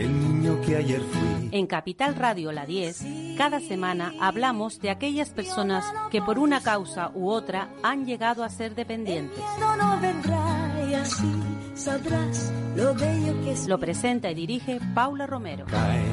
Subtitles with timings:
[0.00, 1.48] El niño que ayer fui.
[1.52, 3.04] En Capital Radio La 10,
[3.36, 8.48] cada semana hablamos de aquellas personas que por una causa u otra han llegado a
[8.48, 9.38] ser dependientes.
[9.58, 11.30] No, no vendrá y así
[11.74, 13.66] sabrás lo bello que es.
[13.68, 15.66] Lo presenta y dirige Paula Romero.
[15.66, 16.04] Caen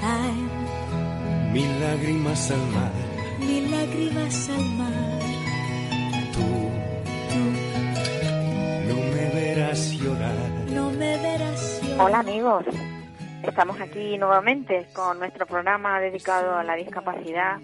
[0.00, 2.92] Caen mil lágrimas al mar.
[3.38, 5.20] mil lágrimas al mar.
[6.34, 6.48] Tú
[8.88, 10.50] no me verás llorar.
[10.70, 12.00] No me verás llorar.
[12.06, 12.64] Hola amigos,
[13.42, 17.58] estamos aquí nuevamente con nuestro programa dedicado a la discapacidad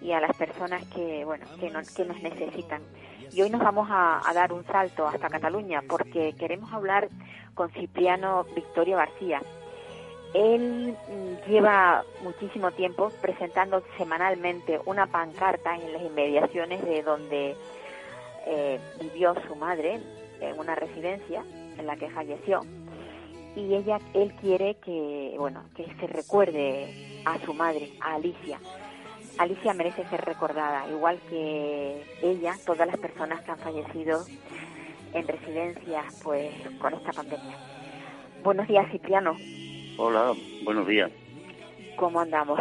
[0.00, 2.82] y a las personas que bueno que, no- que nos necesitan.
[3.32, 7.08] Y hoy nos vamos a, dar un salto hasta Cataluña porque queremos hablar
[7.54, 9.42] con Cipriano Victorio García.
[10.34, 17.56] Él mm, lleva muchísimo tiempo presentando semanalmente una pancarta en las inmediaciones de donde
[18.46, 20.00] eh, vivió su madre,
[20.40, 21.42] en una residencia
[21.78, 22.60] en la que falleció
[23.56, 28.60] y ella él quiere que bueno que se recuerde a su madre a Alicia.
[29.38, 34.28] Alicia merece ser recordada igual que ella todas las personas que han fallecido
[35.12, 37.58] en residencias pues con esta pandemia.
[38.44, 39.40] Buenos días Cipriano.
[39.96, 40.34] Hola,
[40.64, 41.12] buenos días.
[41.96, 42.60] cómo andamos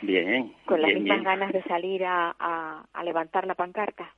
[0.00, 1.24] Bien, con las bien, mismas bien.
[1.24, 4.14] ganas de salir a, a, a levantar la pancarta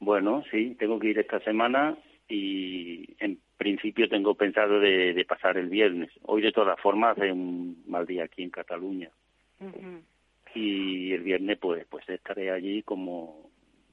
[0.00, 1.96] Bueno, sí, tengo que ir esta semana
[2.28, 3.40] y en
[3.84, 6.10] principio tengo pensado de, de pasar el viernes.
[6.22, 9.10] Hoy de todas formas hace un mal día aquí en Cataluña.
[10.54, 13.50] Y el viernes pues pues estaré allí como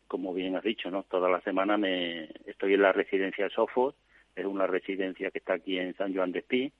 [0.07, 1.03] como bien has dicho, ¿no?
[1.03, 3.93] Toda la semana me estoy en la residencia de Sofos,
[4.33, 6.71] es una residencia que está aquí en San Joan de Espí,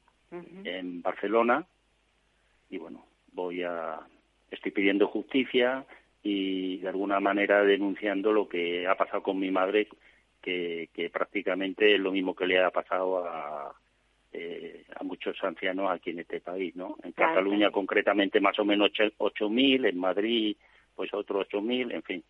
[0.63, 1.65] en Barcelona.
[2.69, 3.99] Y bueno voy a
[4.49, 5.85] estoy pidiendo justicia
[6.23, 9.89] y de alguna manera denunciando lo que ha pasado con mi madre
[10.41, 13.73] que, que prácticamente es lo mismo que le ha pasado a
[14.33, 18.65] eh, a muchos ancianos aquí en este país no en Claro, Cataluña concretamente más o
[18.65, 20.55] menos ocho- ocho mil en Madrid
[20.95, 22.23] pues otros ocho mil en fin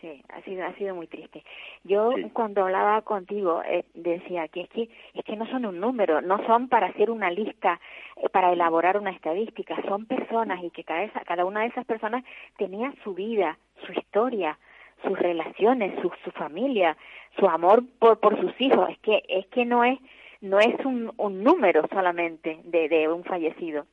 [0.00, 1.44] Sí, ha sido ha sido muy triste.
[1.84, 2.22] Yo Sí.
[2.32, 6.42] cuando hablaba contigo eh, decía que es que es que no son un número, no
[6.46, 7.78] son para hacer una lista,
[8.16, 11.84] eh, para elaborar una estadística, son personas y que cada esa- cada una de esas
[11.84, 12.24] personas
[12.56, 14.58] tenía su vida, su historia,
[15.02, 16.96] sus relaciones, su su familia,
[17.38, 18.88] su amor por por sus hijos.
[18.90, 19.98] Es que es que no es
[20.40, 23.86] no es un, un número solamente de, de un fallecido.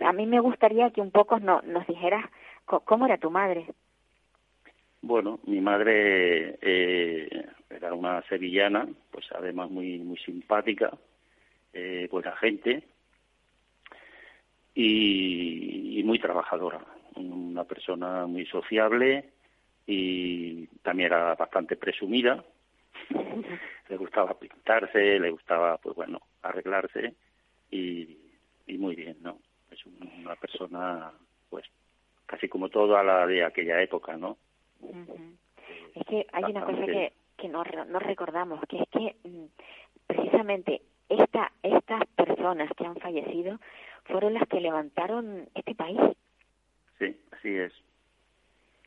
[0.00, 2.24] A mí me gustaría que un poco no, nos dijeras
[2.64, 3.66] cómo era tu madre.
[5.02, 10.92] Bueno, mi madre eh, era una sevillana, pues además muy muy simpática,
[11.72, 12.84] eh, buena gente
[14.74, 16.80] y, y muy trabajadora,
[17.16, 19.24] una persona muy sociable
[19.86, 22.44] y también era bastante presumida.
[23.88, 27.14] le gustaba pintarse, le gustaba, pues bueno, arreglarse
[27.70, 28.16] y,
[28.66, 29.38] y muy bien, ¿no?
[29.70, 31.12] Es un- una persona,
[31.50, 31.64] pues,
[32.26, 34.38] casi como toda la de aquella época, ¿no?
[34.80, 35.36] Ujú.
[35.94, 39.44] Es que hay una cosa que, que no, no recordamos, que es que mm,
[40.06, 43.58] precisamente esta, estas personas que han fallecido
[44.04, 46.00] fueron las que levantaron este país.
[46.98, 47.72] Sí, así es.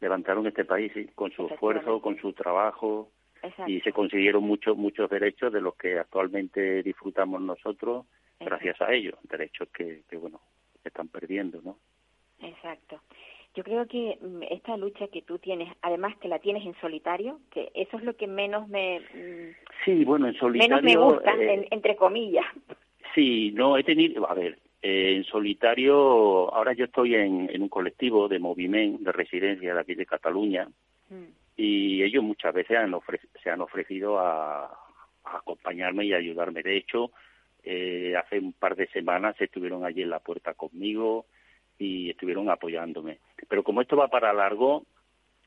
[0.05, 3.09] Levantaron este país, sí, con su esfuerzo, con su trabajo
[3.41, 3.71] Exacto.
[3.71, 8.05] y se consiguieron muchos muchos derechos de los que actualmente disfrutamos nosotros
[8.39, 10.39] gracias a ellos, derechos que, que bueno,
[10.83, 11.77] se están perdiendo, ¿no?
[12.39, 13.01] Exacto.
[13.55, 17.39] Yo creo que mm, esta lucha que tú tienes, además que la tienes en solitario,
[17.49, 19.55] que eso es lo que menos me mm,
[19.85, 20.83] Sí, bueno, en solitario.
[20.83, 22.45] menos me gusta, eh, en- entre comillas.
[23.15, 27.69] Sí, no, he tenido, a ver, eh, en solitario, ahora yo estoy en, en un
[27.69, 30.67] colectivo de movimiento de residencia de aquí de Cataluña
[31.09, 31.25] Mm,
[31.57, 32.93] y ellos muchas veces han
[33.43, 36.63] se han ofrecido a, a acompañarme y ayudarme.
[36.63, 37.11] De hecho,
[37.63, 41.25] eh, hace un par de semanas estuvieron allí en la puerta conmigo
[41.77, 43.19] y estuvieron apoyándome.
[43.47, 44.85] Pero como esto va para largo,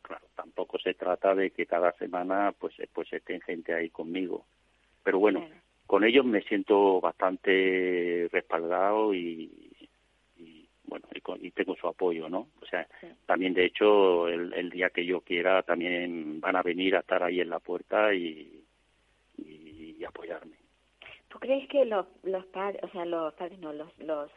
[0.02, 4.46] claro, tampoco se trata de que cada semana pues pues estén gente ahí conmigo.
[5.02, 5.46] Pero bueno.
[5.88, 9.50] Con ellos me siento bastante respaldado y,
[10.36, 13.06] y, bueno y, con- y tengo su apoyo no o sea Sí.
[13.26, 17.22] también de hecho el, el día que yo quiera también van a venir a estar
[17.22, 18.62] ahí en la puerta y,
[19.38, 20.56] y, y apoyarme
[21.30, 24.30] ¿Tú crees que los, los padres, o sea, los padres no, los, los,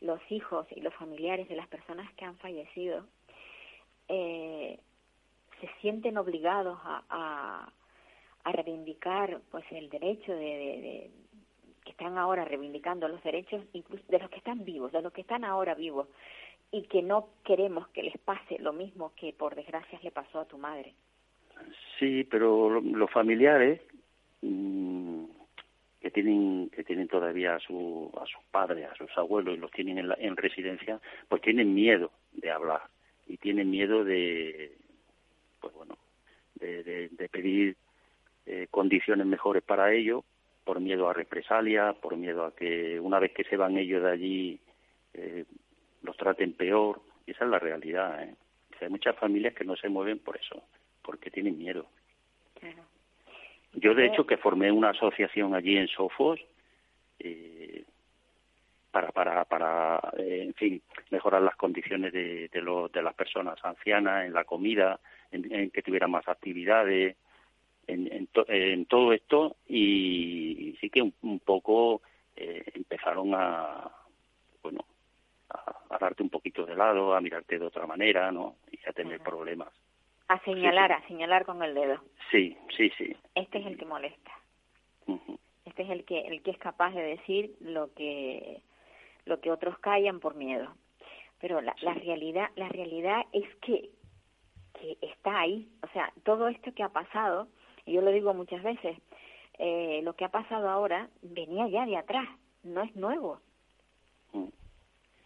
[0.00, 3.06] los hijos y los familiares de las personas que han fallecido,
[4.08, 4.78] eh,
[5.60, 7.72] se sienten obligados a, a,
[8.48, 11.10] a reivindicar pues el derecho de, de,
[11.84, 15.20] que están ahora reivindicando los derechos incluso de los que están vivos, de los que
[15.20, 16.08] están ahora vivos
[16.70, 20.44] y que no queremos que les pase lo mismo que por desgracia le pasó a
[20.44, 20.94] tu madre.
[21.98, 23.80] Sí, pero los familiares
[24.42, 25.24] mmm,
[26.00, 29.70] que tienen que tienen todavía a su a sus padres, a sus abuelos y los
[29.70, 32.82] tienen en, la, en residencia, pues tienen miedo de hablar
[33.26, 34.72] y tienen miedo de
[35.60, 35.96] pues bueno
[36.54, 37.76] de, de pedir
[38.48, 40.24] eh, condiciones mejores para ellos
[40.64, 44.10] por miedo a represalia, por miedo a que una vez que se van ellos de
[44.10, 44.60] allí
[45.14, 45.44] eh,
[46.02, 47.00] los traten peor.
[47.26, 48.22] Y esa es la realidad.
[48.22, 48.34] ¿eh?
[48.80, 50.62] Hay muchas familias que no se mueven por eso,
[51.02, 51.86] porque tienen miedo.
[52.60, 52.82] Claro.
[53.74, 56.40] Yo, de hecho, que formé una asociación allí en Sofos
[57.18, 57.84] eh,
[58.90, 63.58] para, para, para eh, en fin, mejorar las condiciones de, de, lo, de las personas
[63.62, 65.00] ancianas en la comida,
[65.30, 67.16] en, en que tuvieran más actividades,
[67.88, 72.02] en, en, to, en todo esto y, y, sí que un, un poco
[72.36, 73.90] eh, empezaron a,
[74.62, 74.84] bueno,
[75.50, 78.56] a, a, darte un poquito de lado, a mirarte de otra manera, ¿no?
[78.70, 79.68] Y a tener problemas.
[80.28, 81.04] A señalar, sí, sí.
[81.04, 82.02] a señalar con el dedo.
[82.30, 83.16] Sí, sí, sí.
[83.34, 84.30] Este es el que molesta.
[85.06, 85.38] Uh -huh.
[85.64, 88.60] Este es el que el que es capaz de decir lo que
[89.24, 90.74] lo que otros callan por miedo.
[91.40, 91.86] Pero la, sí.
[91.86, 93.90] la realidad la realidad es que
[94.78, 97.48] que está ahí, o sea, todo esto que ha pasado,
[97.88, 98.96] yo lo digo muchas veces,
[99.58, 102.28] eh, lo que ha pasado ahora venía ya de atrás,
[102.62, 103.40] no es nuevo.
[104.32, 104.48] Uh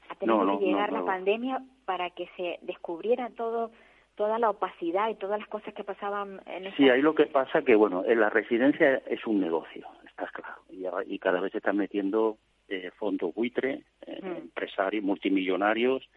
[0.09, 3.70] Ha tenido no, no, que llegar no, la pandemia para que se descubriera todo
[4.14, 6.76] toda la opacidad y todas las cosas que pasaban en esa...
[6.76, 10.61] Sí, ahí lo que pasa que, bueno, en la residencia es un negocio, está claro,
[10.69, 12.37] y, y cada vez se están metiendo
[12.69, 14.37] eh, fondos buitre, eh, mm.
[14.37, 16.09] empresarios, multimillonarios,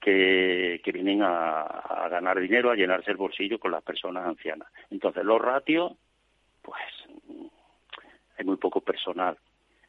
[0.00, 4.68] que, que vienen a, a, ganar dinero, a llenarse el bolsillo con las personas ancianas.
[4.90, 5.92] Entonces, los ratios,
[6.62, 6.78] pues,
[8.38, 9.36] hay muy poco personal.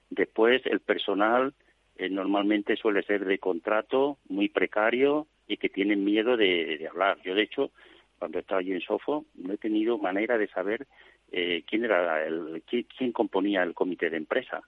[0.09, 1.53] Después, el personal
[1.97, 7.17] eh, normalmente suele ser de contrato, muy precario, y que tienen miedo de, de hablar.
[7.23, 7.71] Yo, de hecho,
[8.19, 10.85] cuando estaba allí en Sofo, no he tenido manera de saber
[11.31, 14.61] eh, quién era el, quién, quién, componía el comité de empresa,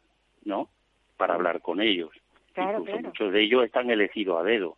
[0.46, 0.70] ¿no?
[1.18, 2.12] Para hablar con ellos.
[2.54, 3.08] Claro, Incluso claro.
[3.08, 4.78] muchos de ellos están elegidos a dedo.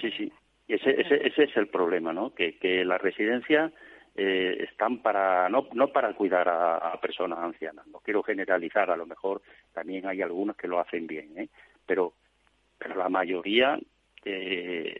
[0.00, 0.32] Sí, sí.
[0.68, 2.34] Ese, ese, ese es el problema, ¿no?
[2.34, 3.72] Que, que las residencias
[4.14, 7.86] eh, están para no no para cuidar a, a, personas ancianas.
[7.86, 9.40] No quiero generalizar, a lo mejor
[9.72, 11.48] también hay algunos que lo hacen bien, ¿eh?
[11.86, 12.14] Pero
[12.78, 13.78] pero la mayoría,
[14.24, 14.96] eh,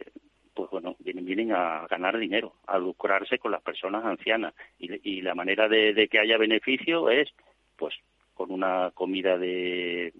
[0.53, 4.53] pues bueno, vienen, vienen a ganar dinero, a lucrarse con las personas ancianas.
[4.77, 7.29] Y, y la manera de, de, que haya beneficio es,
[7.77, 7.95] pues,
[8.33, 10.13] con una comida de,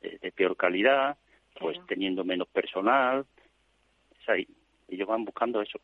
[0.00, 1.16] de, de peor calidad,
[1.58, 1.86] pues claro.
[1.88, 3.26] teniendo menos personal.
[4.30, 4.46] Ahí.
[4.88, 5.78] Ellos van buscando eso.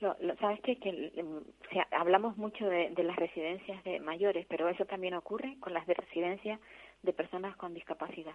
[0.00, 0.76] Lo, lo, ¿Sabes qué?
[0.76, 5.56] Que, o sea, hablamos mucho de, de las residencias de mayores, pero eso también ocurre
[5.60, 6.58] con las de residencias
[7.02, 8.34] de personas con discapacidad.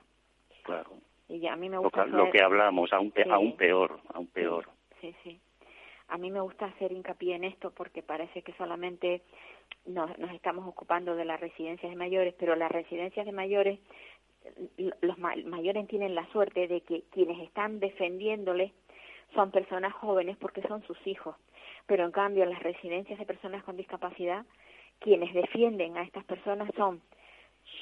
[0.63, 0.91] Claro.
[1.29, 2.25] Y a mí me gusta lo, que, hacer...
[2.25, 3.29] lo que hablamos, aún, pe sí.
[3.29, 4.69] aún peor, aún peor.
[5.01, 5.39] Sí, sí.
[6.07, 9.21] A mí me gusta hacer hincapié en esto porque parece que solamente
[9.85, 13.79] nos, nos estamos ocupando de las residencias de mayores, pero las residencias de mayores,
[15.01, 18.71] los ma mayores tienen la suerte de que quienes están defendiéndoles
[19.33, 21.35] son personas jóvenes porque son sus hijos.
[21.85, 24.45] Pero en cambio, las residencias de personas con discapacidad,
[24.99, 27.01] quienes defienden a estas personas son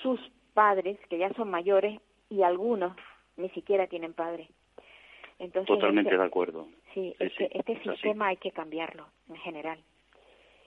[0.02, 0.20] sus
[0.54, 2.96] padres, que ya son mayores, y algunos
[3.38, 4.50] ni siquiera tienen padre.
[5.40, 6.68] Entonces, Totalmente este, de acuerdo.
[6.94, 9.80] Sí, sí este, sí, este sistema hay que cambiarlo en general.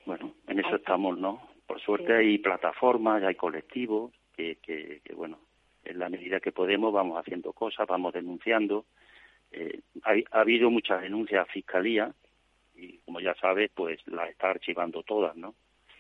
[0.05, 1.23] Bueno, en eso hay estamos, que...
[1.23, 1.43] ¿no?
[1.67, 2.13] Por suerte sí.
[2.13, 5.39] hay plataformas, hay colectivos que, que, que, bueno,
[5.89, 8.85] en la medida que podemos vamos haciendo cosas, vamos denunciando.
[9.51, 12.13] Eh, hay, ha habido muchas denuncias a Fiscalía
[12.77, 15.55] y, como ya sabes, pues las está archivando todas, ¿no?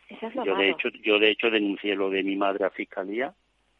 [0.09, 0.59] Eso es yo, malo.
[0.59, 3.35] de hecho, yo, de hecho, denuncié lo de mi madre a Fiscalía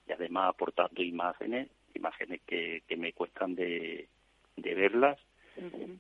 [0.07, 4.09] y además aportando imágenes imágenes que, que me cuestan de,
[4.57, 5.19] de verlas
[5.57, 5.99] uh -huh.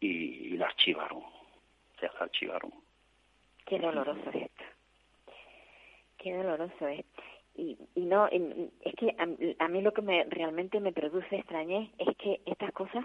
[0.00, 0.06] y,
[0.54, 2.72] y, la archivaron, o sea, la archivaron.
[3.66, 4.64] Qué doloroso es esto,
[6.18, 7.04] qué doloroso es.
[7.56, 11.90] Y, y no, es que a, a, mí lo que me realmente me produce extrañez
[11.98, 13.04] es que estas cosas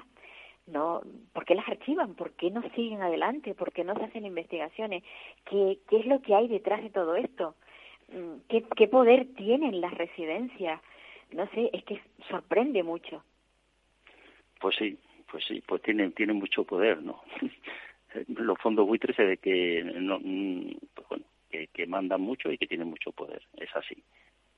[0.67, 1.01] no,
[1.33, 2.15] ¿por qué las archivan?
[2.15, 3.53] ¿Por qué no siguen adelante?
[3.53, 5.03] ¿Por qué no se hacen investigaciones?
[5.45, 7.55] ¿Qué, qué es lo que hay detrás de todo esto?
[8.09, 10.81] Mm, ¿Qué, qué poder tienen las residencias?
[11.31, 13.23] no sé, es que sorprende mucho.
[14.59, 14.97] Pues sí,
[15.29, 17.21] pues sí, pues tienen tienen mucho poder, ¿no?
[18.27, 22.67] Los fondos buitres se ve que no, pues bueno, que, que mandan mucho y que
[22.67, 24.01] tienen mucho poder, es así,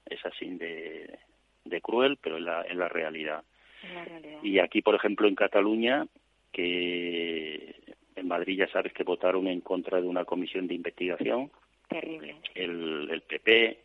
[0.09, 1.17] es así de,
[1.65, 3.43] de cruel, pero en la, en la realidad.
[3.83, 4.39] En la realidad.
[4.43, 6.07] Y aquí, por ejemplo, en Cataluña,
[6.51, 7.75] que
[8.15, 11.51] En Madrid ya sabes que votaron en contra de una comisión de investigación.
[11.87, 12.35] Terrible.
[12.55, 13.79] El, el PP,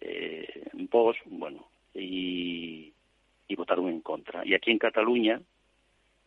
[0.00, 2.92] eh, Vox, bueno, y,
[3.48, 4.46] y votaron en contra.
[4.46, 5.40] Y aquí en Cataluña,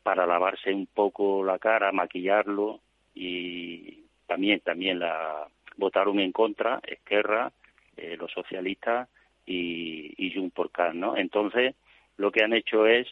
[0.04, 2.82] para lavarse un poco la cara, maquillarlo,
[3.16, 5.48] y también, también la
[5.78, 7.52] votaron en contra, Esquerra,
[7.98, 9.08] eh, los socialistas
[9.46, 11.18] y, y Junts por ¿no?
[11.18, 11.76] Entonces,
[12.18, 13.08] lo que han hecho es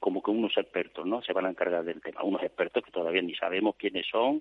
[0.00, 1.22] como que unos expertos, ¿no?
[1.22, 2.22] Se van a encargar del tema.
[2.22, 4.40] Unos expertos que todavía ni sabemos quiénes son,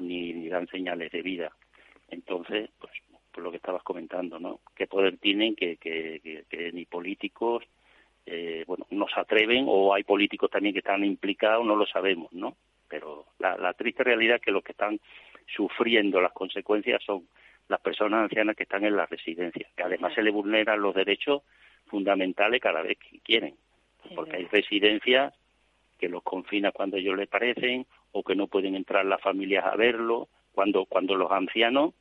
[0.00, 1.52] Ni, ni, dan señales de vida.
[2.10, 2.92] Entonces, pues,
[3.32, 4.60] por lo que estabas comentando, ¿no?
[4.74, 7.64] ¿Qué poder tienen que, que, que, ni políticos,
[8.26, 12.32] eh, bueno, no se atreven o hay políticos también que están implicados, no lo sabemos,
[12.32, 12.56] ¿no?
[12.88, 15.00] Pero la, la triste realidad es que los que están
[15.46, 17.28] sufriendo las consecuencias son
[17.68, 21.42] las personas ancianas que están en las residencias, que además se les vulneran los derechos
[21.86, 23.56] fundamentales cada vez que quieren
[24.14, 25.34] porque hay residencias
[25.98, 29.76] que los confina cuando ellos les parecen o que no pueden entrar las familias a
[29.76, 31.94] verlo, cuando, cuando los ancianos,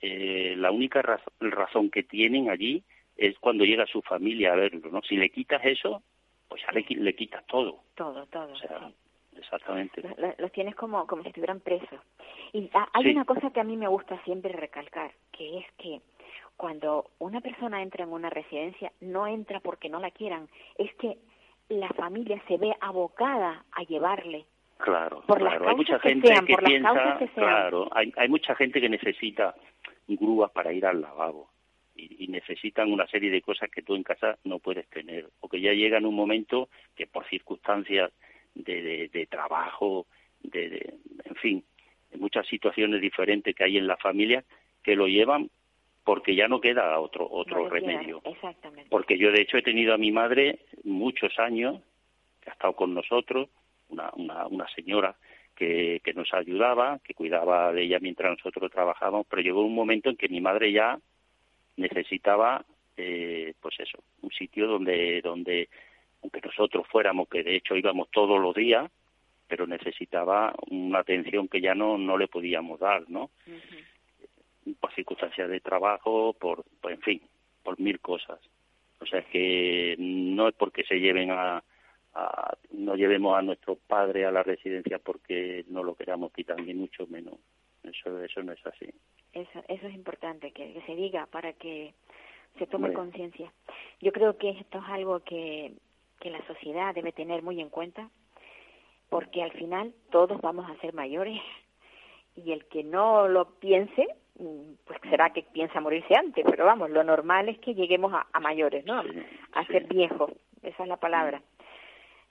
[0.00, 1.02] eh, la única
[1.40, 2.82] razón que tienen allí
[3.16, 5.02] es cuando llega su familia a verlo, ¿no?
[5.02, 6.02] Si le quitas eso,
[6.48, 7.80] pues ya le, le quitas todo.
[7.96, 8.52] Todo, todo.
[9.36, 10.02] exactamente.
[10.38, 12.00] Los, tienes como, como si estuvieran presos.
[12.52, 16.00] Y hay una cosa que a mí me gusta siempre recalcar, que es que
[16.56, 21.18] cuando una persona entra en una residencia, no entra porque no la quieran, es que
[21.68, 24.44] la familia se ve abocada a llevarle.
[24.78, 25.68] Claro, por claro.
[25.68, 29.54] hay mucha gente que piensa, claro, hay, hay mucha gente que necesita
[30.06, 31.50] grúas para ir al lavabo
[31.98, 35.60] y, necesitan una serie de cosas que tú en casa no puedes tener o que
[35.60, 38.12] ya llega en un momento que por circunstancias
[38.54, 40.06] de, de, trabajo,
[40.42, 41.64] de, de, en fin,
[42.10, 44.44] de muchas situaciones diferentes que hay en la familia
[44.82, 45.50] que lo llevan
[46.04, 48.22] porque ya no queda otro otro remedio.
[48.24, 48.88] exactamente.
[48.88, 51.82] Porque yo de hecho he tenido a mi madre muchos años
[52.40, 53.50] que ha estado con nosotros,
[53.90, 55.16] una, una, una señora
[55.54, 60.08] que, que nos ayudaba, que cuidaba de ella mientras nosotros trabajábamos, pero llegó un momento
[60.08, 60.98] en que mi madre ya
[61.76, 62.64] necesitaba,
[62.96, 65.68] eh, pues eso, un sitio donde, donde,
[66.22, 68.90] aunque nosotros fuéramos, que de hecho íbamos todos los días,
[69.48, 73.30] pero necesitaba una atención que ya no, no le podíamos dar, ¿no?
[74.74, 77.22] por circunstancias de trabajo, por, en fin,
[77.62, 78.38] por mil cosas.
[79.00, 81.62] O sea, que no es porque se lleven a,
[82.72, 87.06] no llevemos a nuestro padre a la residencia porque no lo queramos quitar, ni mucho
[87.06, 87.34] menos.
[87.82, 88.86] Eso, eso no es así.
[89.32, 91.94] Eso, eso es importante, que, se diga para que
[92.58, 93.52] se tome conciencia.
[94.00, 95.72] Yo creo que esto es algo que,
[96.18, 98.10] que la sociedad debe tener muy en cuenta,
[99.08, 101.40] porque al final todos vamos a ser mayores
[102.36, 104.06] y el que no lo piense
[104.38, 108.40] Mm, pues será que piensa morirse antes, pero vamos, lo normal es que lleguemos a,
[108.40, 109.02] mayores, ¿no?
[109.52, 110.30] a ser viejos,
[110.62, 111.42] esa es la palabra.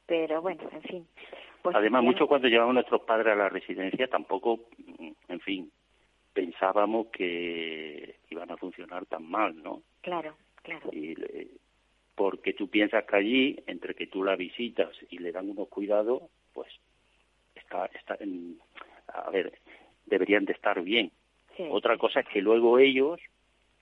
[0.06, 1.08] Pero bueno, en fin.
[1.62, 5.72] Pues Además, mucho cuando llevamos nuestros padres a la residencia, tampoco, mm, en fin,
[6.32, 9.82] pensábamos que iban a funcionar tan mal, ¿no?
[10.00, 10.90] Claro, claro.
[10.94, 11.14] Y,
[12.16, 16.24] porque tú piensas que allí, entre que tú la visitas y le dan unos cuidados,
[16.58, 16.74] pues
[17.54, 18.58] está, está en,
[19.10, 19.54] a ver,
[20.08, 21.12] deberían de estar bien,
[21.70, 23.20] otra cosa es que luego ellos,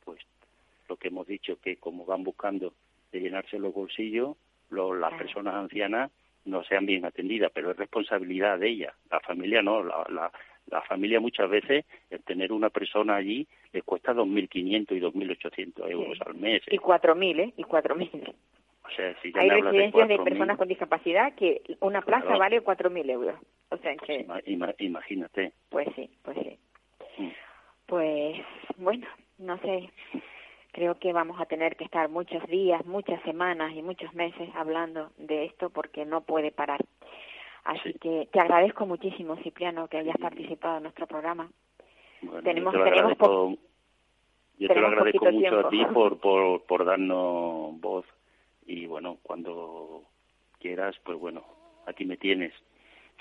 [0.04, 0.20] pues
[0.90, 2.74] lo que hemos dicho, que como van buscando
[3.14, 4.36] de llenarse los bolsillos,
[4.70, 6.12] las personas ancianas
[6.44, 8.94] no sean bien atendidas, pero es responsabilidad de ellas.
[9.10, 10.30] La familia no, la, la,
[10.68, 16.20] la familia muchas veces, el tener una persona allí, le cuesta 2.500 y 2.800 euros
[16.26, 16.62] al mes.
[16.68, 16.76] ¿eh?
[16.76, 17.54] Y 4.000, ¿eh?
[17.56, 18.36] Y 4.000.
[18.86, 23.36] O sea, si Hay residencias de, personas con discapacidad que una plaza vale 4.000 euros.
[23.70, 24.26] O sea que...
[24.80, 25.54] Imagínate.
[25.70, 26.60] Pues sí, pues sí.
[27.18, 27.32] Mm
[27.86, 28.38] pues
[28.78, 29.90] bueno, no sé,
[30.72, 35.12] creo que vamos a tener que estar muchos días, muchas semanas y muchos meses hablando
[35.18, 36.84] de esto porque no puede parar.
[37.64, 41.50] Así que te agradezco muchísimo, Cipriano, que hayas participado en nuestro programa.
[42.44, 43.58] tenemos, yo te lo agradezco,
[44.60, 48.06] yo te lo agradezco mucho a ti por, por, por darnos voz
[48.66, 50.04] y bueno, cuando
[50.60, 51.44] quieras, pues bueno,
[51.86, 52.54] aquí me tienes.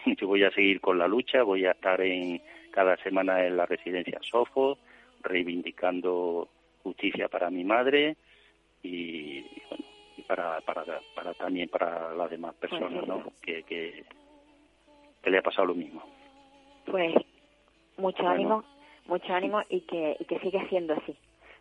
[0.18, 3.66] Yo voy a seguir con la lucha, voy a estar en cada semana en la
[3.66, 4.78] residencia Sofo,
[5.22, 6.48] reivindicando
[6.82, 8.16] justicia para mi madre
[8.82, 9.84] y, bueno,
[10.16, 10.84] y para, para,
[11.14, 13.24] para también para las demás personas ¿no?
[13.40, 14.04] que, que,
[15.24, 16.02] le ha pasado lo mismo.
[16.84, 17.14] Pues
[17.96, 18.62] mucho ánimo,
[19.06, 21.16] mucho ánimo y que, y que siga siendo así,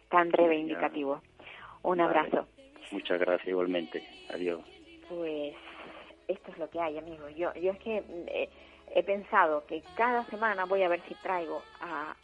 [0.10, 1.22] tan reivindicativo.
[1.84, 2.48] Un abrazo.
[2.94, 4.04] Muchas gracias igualmente.
[4.32, 4.62] Adiós.
[5.10, 5.56] Pues
[6.28, 7.36] esto es lo que hay, amigos.
[7.36, 8.50] Yo, yo es que eh,
[8.94, 12.16] he pensado que cada semana voy a ver si traigo a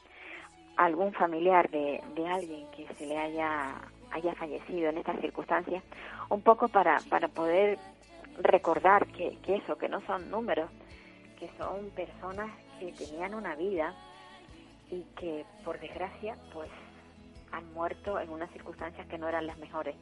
[0.78, 5.84] algún familiar de, de alguien que se le haya, haya fallecido en estas circunstancias,
[6.30, 7.80] un poco para, para poder
[8.38, 10.70] recordar que, que eso, que no son números,
[11.40, 13.96] que son personas que tenían una vida
[14.92, 16.70] y que por desgracia pues
[17.52, 19.96] han muerto en unas circunstancias que no eran las mejores.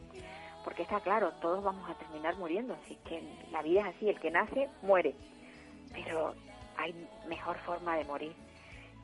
[0.67, 4.19] Porque está claro, todos vamos a terminar muriendo, así que la vida es así, el
[4.19, 5.15] que nace muere.
[5.93, 6.35] Pero
[6.75, 6.93] hay
[7.25, 8.35] mejor forma de morir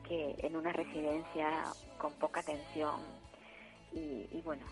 [0.06, 1.64] que en una residencia
[1.96, 3.00] con poca atención
[3.92, 4.62] y, bueno,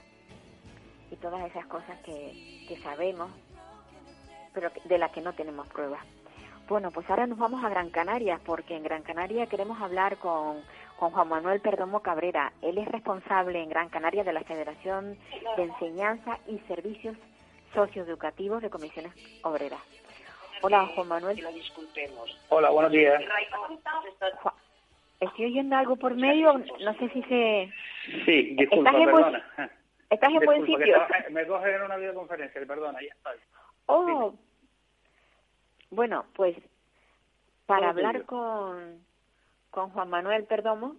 [1.10, 3.32] y todas esas cosas que, que sabemos,
[4.52, 6.04] pero de las que no tenemos pruebas.
[6.68, 10.60] Bueno, pues ahora nos vamos a Gran Canaria, porque en Gran Canaria queremos hablar con
[11.02, 12.52] con Juan Manuel Perdomo Cabrera.
[12.62, 15.18] Él es responsable en Gran Canaria de la Federación
[15.56, 17.16] de Enseñanza y Servicios
[17.74, 19.80] Socioeducativos de Comisiones Obreras.
[20.60, 21.44] Hola, Juan Manuel.
[22.50, 23.20] Hola, buenos días.
[25.18, 27.72] Estoy oyendo algo por medio, no sé si se...
[28.24, 29.70] Sí, disculpa, ¿Estás perdona.
[30.08, 30.98] ¿Estás en buen sitio?
[31.32, 33.30] Me coge en una videoconferencia, perdona, ya está.
[33.86, 34.34] Oh,
[35.90, 36.56] bueno, pues
[37.66, 39.02] para hablar con
[39.72, 40.96] con Juan Manuel Perdomo,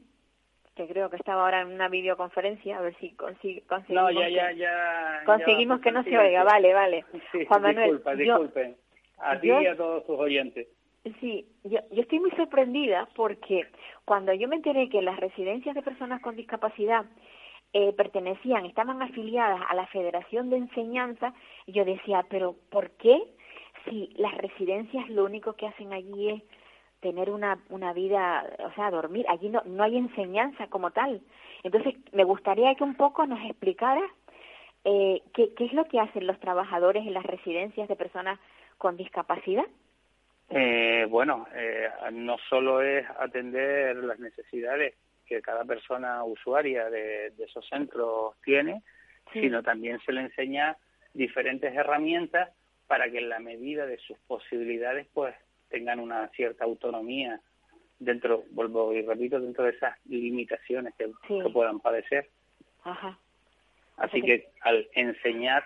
[0.75, 4.51] que creo que estaba ahora en una videoconferencia, a ver si conseguimos, no, ya, ya,
[4.51, 6.43] ya, conseguimos que no se oiga.
[6.43, 7.05] Vale, vale.
[7.47, 8.75] Juan Manuel, disculpa, disculpen.
[9.19, 10.67] A ti y a todos tus oyentes.
[11.19, 13.67] Sí, yo, yo estoy muy sorprendida porque
[14.05, 17.05] cuando yo me enteré que las residencias de personas con discapacidad
[17.73, 21.33] eh, pertenecían, estaban afiliadas a la Federación de Enseñanza,
[21.67, 23.21] yo decía, pero ¿por qué
[23.85, 26.43] si las residencias lo único que hacen allí es
[27.03, 29.25] tener una, una vida, o sea, dormir.
[29.29, 31.21] Allí no, no hay enseñanza como tal.
[31.61, 34.01] Entonces, me gustaría que un poco nos explicara
[34.85, 38.39] eh, qué, qué es lo que hacen los trabajadores en las residencias de personas
[38.77, 39.65] con discapacidad.
[40.49, 44.95] Eh, bueno, eh, no solo es atender las necesidades
[45.25, 48.81] que cada persona usuaria de, de esos centros tiene,
[49.31, 50.77] sino también se le enseña
[51.13, 52.49] diferentes herramientas
[52.87, 55.33] para que en la medida de sus posibilidades pues
[55.73, 57.41] tengan una cierta autonomía
[57.97, 61.09] dentro, vuelvo y repito, dentro de esas limitaciones que,
[61.51, 62.29] puedan padecer.
[62.83, 63.17] Ajá.
[63.97, 65.63] Así que al enseñar,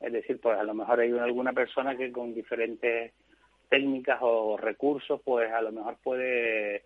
[0.00, 3.14] es decir, pues a lo mejor hay alguna persona que con diferentes
[3.70, 6.84] técnicas o recursos, pues a lo mejor puede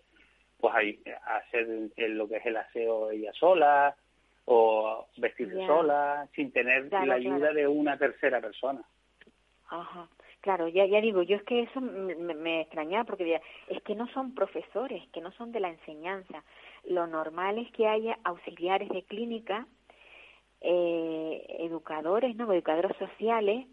[0.61, 3.95] pues hacer lo que es el aseo ella sola
[4.45, 8.81] o vestirse sola sin tener la ayuda de una tercera persona.
[9.67, 10.07] Ajá.
[10.43, 14.09] Claro, ya, ya digo, yo es que eso me, me extrañaba porque es que no
[14.09, 16.43] son profesores, que no son de la enseñanza.
[16.83, 19.65] Lo normal es que haya auxiliares de clínica,
[20.59, 22.51] eh, educadores, ¿no?
[22.51, 23.67] Educadores sociales.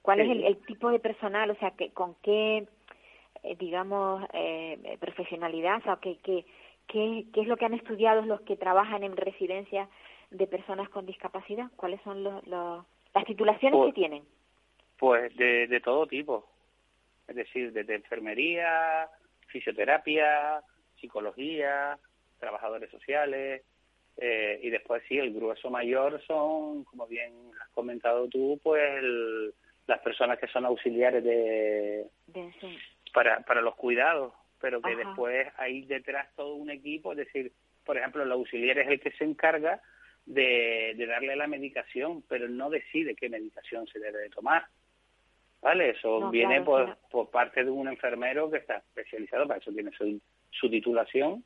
[0.00, 1.50] ¿Cuál es el, tipo de personal?
[1.50, 2.66] O sea, que, con qué,
[3.42, 6.46] eh, digamos, eh, profesionalidad, o sea, ¿qué, qué,
[6.86, 9.90] qué, qué es lo que han estudiado los que trabajan en residencias
[10.30, 11.70] de personas con discapacidad?
[11.76, 14.22] ¿Cuáles son los, los las titulaciones que tienen?
[14.98, 16.48] Pues de, de todo tipo,
[17.28, 19.08] es decir, desde enfermería,
[19.46, 20.60] fisioterapia,
[21.00, 21.98] psicología,
[22.38, 23.62] trabajadores sociales,
[24.16, 27.32] eh, y después sí, el grueso mayor son, como bien
[27.62, 29.02] has comentado tú, pues
[29.86, 32.06] las personas que son auxiliares de,
[33.12, 37.52] para, para los cuidados, pero que después hay detrás todo un equipo, es decir,
[37.84, 39.80] por ejemplo, el auxiliar es el que se encarga
[40.26, 44.66] de, de darle la medicación, pero no decide qué medicación se debe de tomar.
[45.60, 45.90] ¿Vale?
[45.90, 50.20] Eso viene por, por parte de un enfermero que está especializado, para eso tiene su,
[50.50, 51.44] su titulación.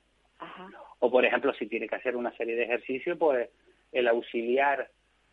[0.99, 3.49] O, por ejemplo, si tiene que hacer una serie de ejercicios, pues
[3.93, 4.91] el auxiliar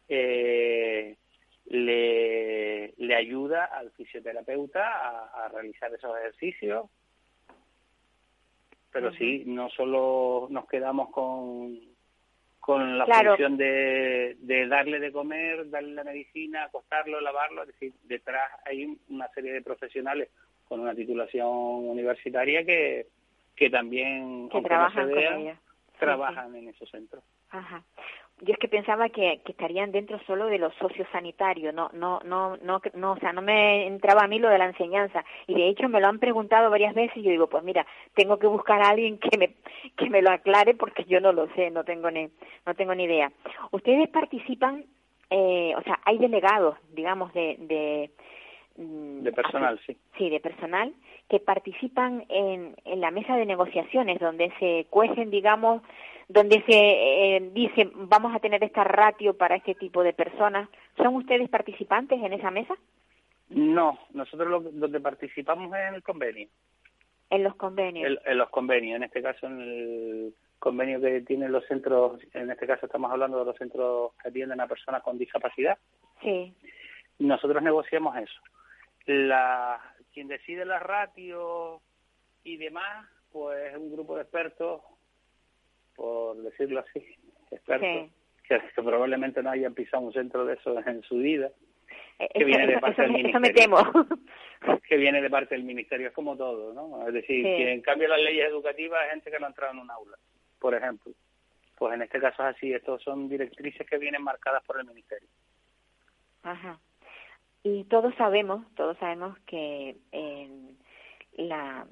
[0.08, 1.16] eh,
[1.66, 6.90] le, le ayuda al fisioterapeuta a, a realizar esos ejercicios.
[8.92, 11.80] Pero sí, no solo nos quedamos con,
[12.70, 17.94] con la función de, de, darle de comer, darle la medicina, acostarlo, lavarlo, es decir,
[18.04, 20.30] detrás hay una serie de profesionales
[20.66, 23.08] con una titulación universitaria que,
[23.56, 25.10] que también, que trabajan,
[25.98, 27.24] trabajan en esos centros.
[27.50, 27.84] Ajá
[28.42, 32.58] yo es que pensaba que, que, estarían dentro solo de los sociosanitarios, no, no, no,
[32.58, 35.24] no, no, o sea, no me entraba a mí lo de la enseñanza.
[35.48, 38.38] Y de hecho me lo han preguntado varias veces y yo digo, pues mira, tengo
[38.40, 39.56] que buscar a alguien que me,
[39.98, 42.30] que me lo aclare porque yo no lo sé, no tengo ni,
[42.66, 43.32] no tengo ni idea.
[43.72, 44.86] Ustedes participan,
[45.30, 48.12] eh, o sea, hay delegados, digamos, de, de
[48.78, 49.98] mm, de personal, sí.
[50.18, 50.94] Sí, de personal
[51.30, 55.84] que participan en, en la mesa de negociaciones donde se cuecen, digamos,
[56.30, 60.70] donde se eh, dice vamos a tener esta ratio para este tipo de personas.
[60.96, 62.76] ¿Son ustedes participantes en esa mesa?
[63.50, 66.48] No, nosotros lo, donde participamos es en el convenio.
[67.32, 68.20] En los convenios.
[68.26, 72.68] en los convenios, en este caso en el convenio que tienen los centros, en este
[72.68, 75.78] caso estamos hablando de los centros que atienden a personas con discapacidad.
[76.22, 76.54] Sí.
[77.18, 78.42] Nosotros negociamos eso.
[79.06, 79.80] La,
[80.14, 81.82] quien decide la ratio
[82.44, 84.82] y demás, pues un grupo de expertos,
[86.00, 87.06] por decirlo así,
[87.52, 88.10] expertos,
[88.48, 91.52] que, probablemente no hayan pisado un centro de eso en su vida,
[92.18, 93.82] eh, que viene de parte del ministerio.
[94.88, 97.06] que viene de parte del ministerio, es como todo, ¿no?
[97.06, 99.80] Es decir, que en cambio las leyes educativas hay gente que no ha entrado en
[99.80, 100.18] un aula,
[100.58, 101.12] por ejemplo.
[101.78, 105.28] Pues en este caso es así, estos son directrices que vienen marcadas por el ministerio.
[106.44, 106.80] Ajá.
[107.64, 110.50] Y todos sabemos, todos sabemos que eh,
[111.34, 111.86] la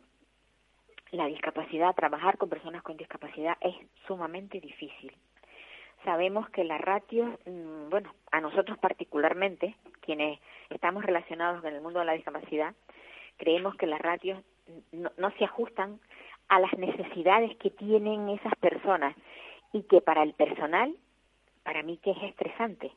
[1.12, 3.76] la discapacidad, trabajar con personas con discapacidad es
[4.08, 5.12] sumamente difícil.
[6.04, 10.40] Sabemos que la ratio, mm, bueno, a nosotros particularmente, quienes
[10.70, 12.74] estamos relacionados con el mundo de la discapacidad,
[13.38, 14.44] creemos que las ratios
[14.92, 16.00] no, se ajustan
[16.50, 19.16] a las necesidades que tienen esas personas
[19.74, 20.96] y que para el personal,
[21.64, 22.92] para mí que es estresante.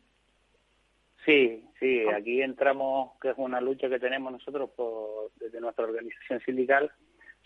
[1.24, 6.40] Sí, sí, aquí entramos, que es una lucha que tenemos nosotros por, desde nuestra organización
[6.40, 6.90] sindical,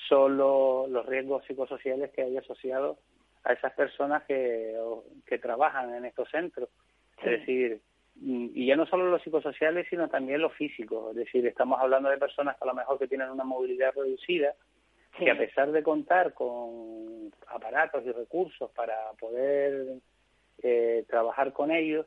[0.09, 2.98] son los riesgos psicosociales que hay asociados
[3.44, 4.74] a esas personas que,
[5.26, 6.68] que trabajan en estos centros.
[7.22, 7.80] Es decir,
[8.16, 11.11] y ya no solo los psicosociales, sino también los físicos.
[11.11, 14.54] Es decir, estamos hablando de personas a lo mejor que tienen una movilidad reducida,
[15.18, 19.98] que a pesar de contar con aparatos y recursos para poder
[20.62, 22.07] eh, trabajar con ellos,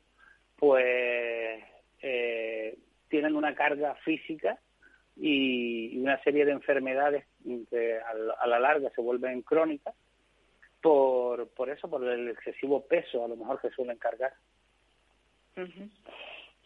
[0.56, 1.64] pues
[2.02, 2.78] eh,
[3.10, 4.60] tienen una carga física
[5.20, 7.26] y una serie de enfermedades
[7.70, 9.96] que a la larga se vuelven crónicas
[10.82, 14.34] por, por eso, por el excesivo peso a lo mejor que suelen cargar.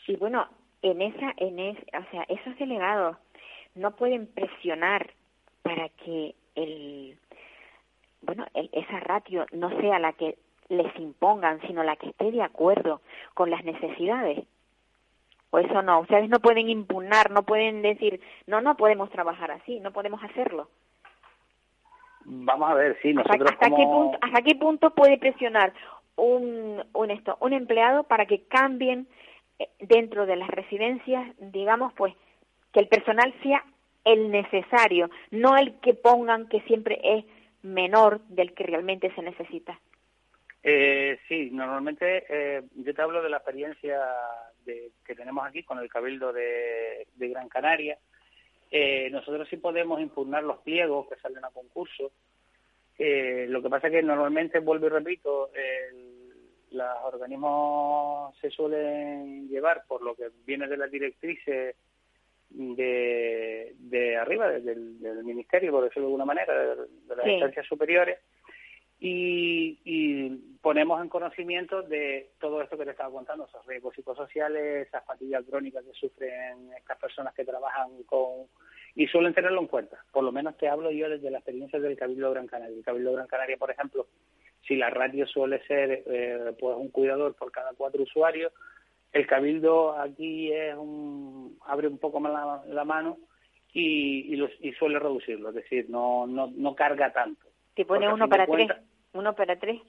[0.05, 0.47] Sí, bueno,
[0.81, 3.17] en esa, en es, o sea, esos delegados
[3.75, 5.11] no pueden presionar
[5.61, 7.17] para que el,
[8.21, 10.37] bueno, esa ratio no sea la que
[10.67, 13.01] les impongan, sino la que esté de acuerdo
[13.33, 14.45] con las necesidades
[15.51, 19.79] o eso no, ustedes no pueden impugnar, no pueden decir, no, no podemos trabajar así,
[19.79, 20.69] no podemos hacerlo.
[22.25, 25.73] Vamos a ver, sí, nosotros ¿Hasta, qué punto, ¿Hasta qué punto puede presionar
[26.15, 29.07] un, un, esto, un empleado para que cambien
[29.59, 32.13] eh, dentro de las residencias, digamos, pues,
[32.71, 33.63] que el personal sea
[34.05, 37.25] el necesario, no el que pongan que siempre es
[37.61, 39.77] menor del que realmente se necesita?
[40.63, 44.00] Eh, sí, normalmente eh, yo te hablo de la experiencia
[44.63, 47.97] de, que tenemos aquí con el Cabildo de, Gran Canaria.
[48.69, 52.12] Eh, nosotros sí podemos impugnar los pliegos que salen a concurso.
[52.97, 55.50] Eh, lo que pasa es que normalmente, vuelvo y repito,
[56.71, 61.76] los organismos se suelen llevar por lo que viene de las directrices
[62.52, 68.19] de, de arriba, del, Ministerio, por decirlo de alguna manera, de, las instancias superiores
[69.03, 70.29] y,
[70.61, 75.43] ponemos en conocimiento de todo esto que te estaba contando, esos riesgos psicosociales, esas fatigas
[75.49, 78.45] crónicas que sufren estas personas que trabajan con...
[78.93, 79.97] y suelen tenerlo en cuenta.
[80.11, 82.77] Por lo menos te hablo yo desde la experiencia del Cabildo Gran Canaria.
[82.77, 84.05] El Cabildo Gran Canaria, por ejemplo,
[84.67, 88.53] si la radio suele ser eh, pues un cuidador por cada cuatro usuarios,
[89.13, 93.17] el Cabildo aquí es un, abre un poco más la, mano
[93.73, 97.47] y, y, suele reducirlo, es decir, no, no, no carga tanto.
[97.73, 98.69] Te pone uno para tres.
[99.13, 99.82] ¿Uno para tres?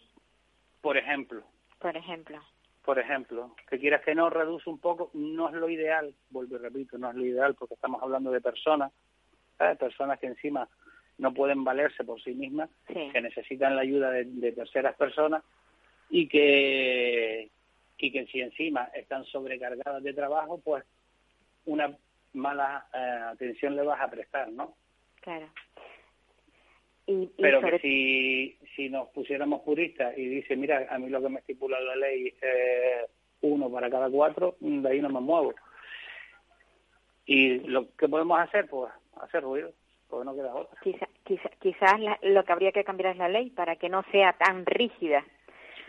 [0.81, 1.43] Por ejemplo.
[1.79, 2.41] Por ejemplo.
[2.85, 6.59] Por ejemplo, que quieras que no reduce un poco, no es lo ideal, vuelvo y
[6.59, 8.91] repito, no es lo ideal porque estamos hablando de personas,
[9.79, 10.69] personas que encima
[11.19, 15.45] no pueden valerse por sí mismas, que necesitan la ayuda de, terceras personas
[16.11, 17.51] y que
[17.99, 20.85] y que si encima están sobrecargadas de trabajo, pues
[21.67, 21.97] una
[22.33, 24.75] mala eh, atención le vas a prestar, ¿no?
[25.21, 25.47] Claro.
[27.07, 31.41] Pero que si, si nos pusiéramos puristas y dice, mira, a mí lo que me
[31.41, 33.11] estipula la ley es
[33.41, 35.55] uno para cada cuatro, de ahí no me muevo.
[37.27, 39.73] Y lo que podemos hacer, pues, hacer ruido,
[40.09, 40.79] porque no queda otra.
[40.83, 44.65] Quizá, quizás lo que habría que cambiar es la ley para que no sea tan
[44.67, 45.25] rígida.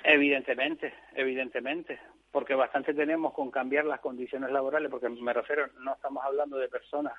[0.03, 1.99] Evidentemente, evidentemente,
[2.31, 6.67] porque bastante tenemos con cambiar las condiciones laborales, porque me refiero, no estamos hablando de
[6.67, 7.13] personas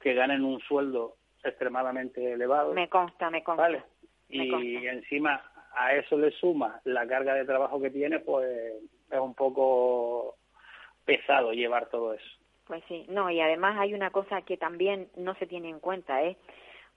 [0.00, 2.72] que ganen un sueldo extremadamente elevado.
[2.72, 3.62] Me consta, me consta.
[3.62, 3.82] ¿vale?
[4.28, 5.40] y encima
[5.76, 8.48] a eso le suma la carga de trabajo que tiene, pues
[9.10, 10.36] es un poco
[11.04, 12.26] pesado llevar todo eso.
[12.66, 16.22] Pues sí, no, y además hay una cosa que también no se tiene en cuenta,
[16.22, 16.40] es ¿eh?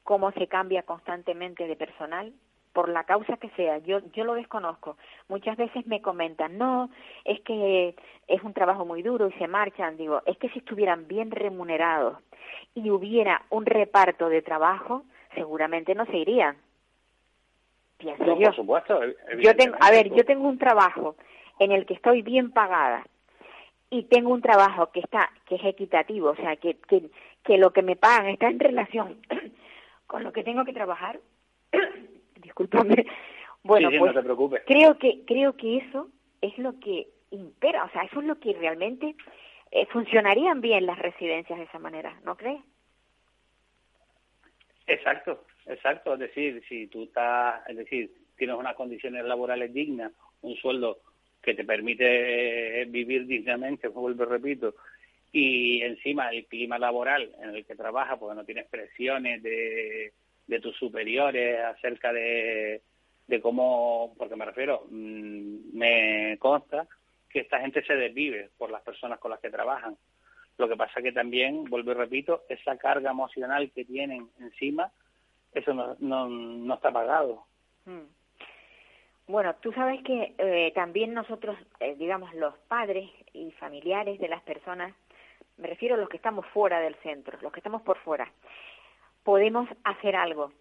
[0.03, 2.33] cómo se cambia constantemente de personal
[2.73, 3.79] por la causa que sea.
[3.79, 4.97] Yo yo lo desconozco.
[5.27, 6.89] Muchas veces me comentan, "No,
[7.25, 7.95] es que
[8.27, 12.17] es un trabajo muy duro y se marchan." Digo, "Es que si estuvieran bien remunerados
[12.75, 15.03] y hubiera un reparto de trabajo,
[15.35, 16.57] seguramente no se irían."
[17.97, 18.47] Pienso yo.
[18.47, 18.99] Por supuesto.
[19.39, 21.15] Yo tengo, a ver, yo tengo un trabajo
[21.59, 23.05] en el que estoy bien pagada
[23.89, 27.09] y tengo un trabajo que está que es equitativo, o sea, que que,
[27.43, 29.19] que lo que me pagan está en relación
[30.07, 31.19] con lo que tengo que trabajar,
[32.49, 33.05] discúlpame,
[33.63, 34.61] bueno, Sí, sí, pues no te preocupes.
[34.65, 36.09] creo que creo que eso
[36.41, 39.15] es lo que impera, o sea, eso es lo que realmente
[39.71, 42.61] eh, funcionarían bien las residencias de esa manera, ¿no crees?
[44.87, 46.13] Exacto, exacto.
[46.13, 50.99] Es decir, si tú estás, es decir, tienes unas condiciones laborales dignas, un sueldo
[51.41, 54.75] que te permite eh, vivir dignamente, vuelvo repito,
[55.31, 60.13] y encima el clima laboral en el que trabajas, porque no tienes presiones de,
[60.49, 62.81] de tus superiores acerca de,
[63.27, 66.87] de cómo, porque me refiero, mm, me consta
[67.29, 69.95] que esta gente se desvive por las personas con las que trabajan.
[70.57, 74.91] Lo que pasa que también, vuelvo y repito, esa carga emocional que tienen encima,
[75.53, 77.43] eso no, no, no está pagado.
[77.85, 78.07] Mm.
[79.27, 84.41] Bueno, tú sabes que eh, también nosotros, eh, digamos, los padres y familiares de las
[84.41, 84.95] personas,
[85.57, 88.27] me refiero a los que estamos fuera del centro, los que estamos por fuera,
[89.23, 90.51] podemos hacer algo,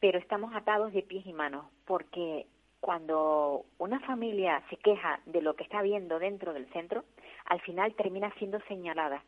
[0.00, 2.46] pero estamos atados de pies y manos, porque
[2.80, 7.04] cuando una familia se queja de lo que está viendo dentro del centro,
[7.46, 9.22] al final termina siendo señalada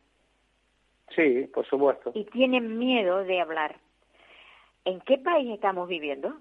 [1.15, 2.11] Sí, por supuesto.
[2.13, 3.77] y tienen miedo de hablar.
[4.83, 6.35] ¿En qué país estamos viviendo?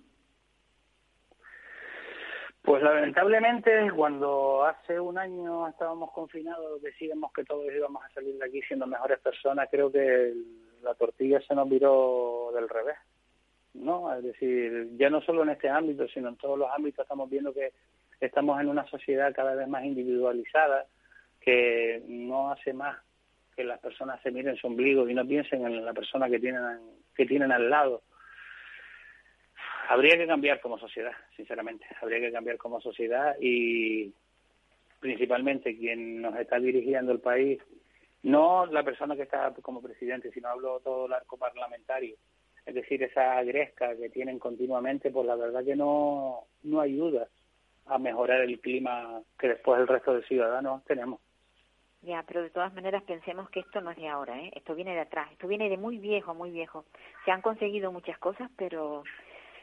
[2.63, 8.47] Pues lamentablemente cuando hace un año estábamos confinados, decíamos que todos íbamos a salir de
[8.47, 10.33] aquí siendo mejores personas, creo que
[10.85, 12.97] la tortilla se nos viró del revés.
[13.75, 14.15] ¿no?
[14.15, 17.53] Es decir, ya no solo en este ámbito, sino en todos los ámbitos estamos viendo
[17.53, 17.73] que
[18.21, 20.87] estamos en una sociedad cada vez más individualizada,
[21.41, 22.97] que no hace más
[23.55, 26.79] que las personas se miren su ombligo y no piensen en la persona que tienen
[27.15, 28.03] que tienen al lado.
[29.89, 34.13] Habría que cambiar como sociedad, sinceramente, habría que cambiar como sociedad y
[34.99, 37.61] principalmente quien nos está dirigiendo el país,
[38.25, 42.17] no la persona que está como presidente, sino hablo todo el arco parlamentario,
[42.67, 47.29] es decir, esa gresca que tienen continuamente, pues la verdad que no, no ayuda
[47.87, 51.21] a mejorar el clima que después el resto de ciudadanos tenemos.
[52.01, 54.51] Ya, pero de todas maneras pensemos que esto no es de ahora, ¿eh?
[54.55, 56.85] Esto viene de atrás, esto viene de muy viejo, muy viejo.
[57.25, 59.05] Se han conseguido muchas cosas, pero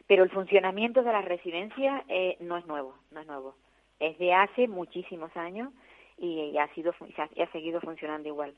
[0.08, 3.56] pero el funcionamiento de la residencia eh, no es nuevo, no es nuevo.
[4.00, 5.72] Es de hace muchísimos años
[6.22, 6.94] y, ha sido
[7.36, 8.54] y ha, seguido funcionando igual.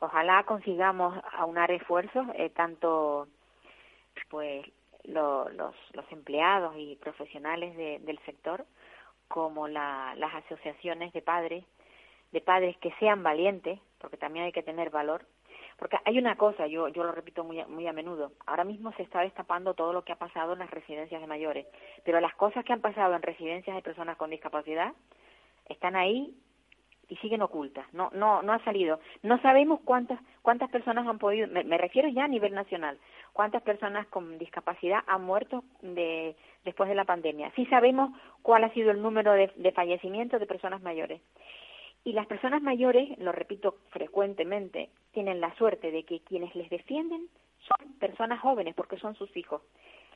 [0.00, 3.28] Ojalá consigamos aunar esfuerzos, eh, tanto
[4.30, 4.66] pues
[5.04, 8.64] lo- los, los empleados y profesionales de- del sector
[9.28, 11.64] como la- las asociaciones de padres
[12.32, 15.26] de padres que sean valientes, porque también hay que tener valor.
[15.76, 19.02] Porque hay una cosa, yo, yo lo repito muy, muy a menudo, ahora mismo se
[19.02, 21.66] está destapando todo lo que ha pasado en las residencias de mayores,
[22.04, 24.94] pero las cosas que han pasado en residencias de personas con discapacidad
[25.68, 26.34] están ahí
[27.12, 28.98] y siguen ocultas, no, no, no ha salido.
[29.22, 32.98] No sabemos cuántas, cuántas personas han podido, me, refiero ya a nivel nacional,
[33.34, 37.52] cuántas personas con discapacidad han muerto de, después de la pandemia.
[37.54, 41.20] Sí sabemos cuál ha sido el número de, de fallecimientos de personas mayores.
[42.02, 47.28] Y las personas mayores, lo repito frecuentemente, tienen la suerte de que quienes les defienden
[47.58, 49.60] son personas jóvenes porque son sus hijos.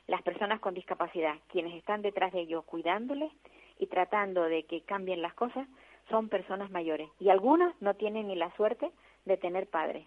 [0.07, 3.31] Las personas con discapacidad, quienes están detrás de ellos cuidándoles
[3.77, 5.67] y tratando de que cambien las cosas,
[6.09, 7.09] son personas mayores.
[7.19, 8.91] Y algunas no tienen ni la suerte
[9.25, 10.05] de tener padres.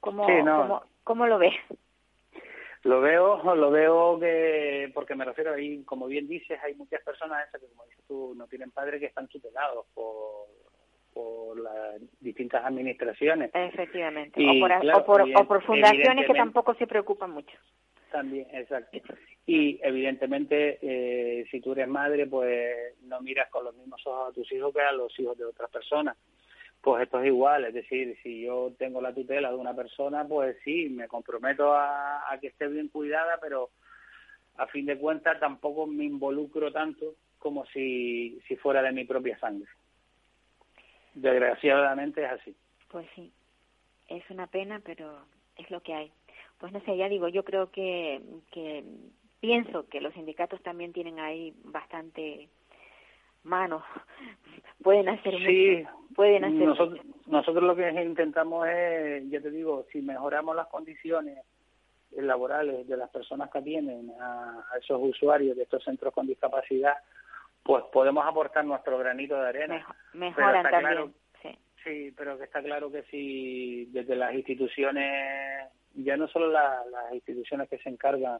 [0.00, 0.62] ¿Cómo, Sí, no.
[0.62, 1.54] cómo, cómo lo ves?
[2.82, 7.48] Lo veo, lo veo que, porque me refiero ahí, como bien dices, hay muchas personas
[7.48, 10.48] esas que, como dices tú, no tienen padres que están tutelados por,
[11.14, 13.50] por las distintas administraciones.
[13.54, 14.42] Efectivamente.
[14.42, 17.56] Y, o, por, claro, o, por, o por fundaciones que tampoco se preocupan mucho.
[18.14, 18.96] También, exacto.
[19.44, 24.32] Y evidentemente, eh, si tú eres madre, pues no miras con los mismos ojos a
[24.32, 26.16] tus hijos que a los hijos de otras personas.
[26.80, 30.56] Pues esto es igual, es decir, si yo tengo la tutela de una persona, pues
[30.62, 33.70] sí, me comprometo a, a que esté bien cuidada, pero
[34.58, 39.36] a fin de cuentas tampoco me involucro tanto como si, si fuera de mi propia
[39.40, 39.68] sangre.
[41.14, 42.54] Desgraciadamente es así.
[42.92, 43.32] Pues sí,
[44.06, 45.18] es una pena, pero
[45.56, 46.12] es lo que hay.
[46.64, 48.82] Pues no sé, ya digo, yo creo que, que
[49.38, 52.48] pienso que los sindicatos también tienen ahí bastante
[53.42, 53.82] manos,
[54.82, 57.18] pueden hacer Sí, mucho, pueden hacer nosotros, mucho.
[57.30, 61.36] nosotros lo que intentamos es, ya te digo, si mejoramos las condiciones
[62.12, 66.94] laborales de las personas que atienden a, a esos usuarios de estos centros con discapacidad,
[67.62, 69.74] pues podemos aportar nuestro granito de arena.
[69.74, 71.10] Mejo- mejoran también, claro-
[71.42, 71.58] sí.
[71.84, 77.14] Sí, pero que está claro que si desde las instituciones, ya no solo la- las
[77.14, 78.38] instituciones que se encargan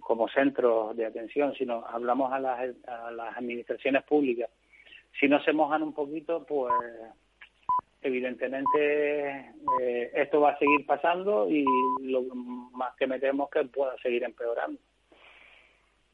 [0.00, 4.50] como centros de atención, sino hablamos a las, a las administraciones públicas,
[5.18, 6.72] si no se mojan un poquito, pues
[8.02, 11.64] evidentemente eh, esto va a seguir pasando y
[12.02, 12.22] lo
[12.72, 14.80] más que me temo es que pueda seguir empeorando.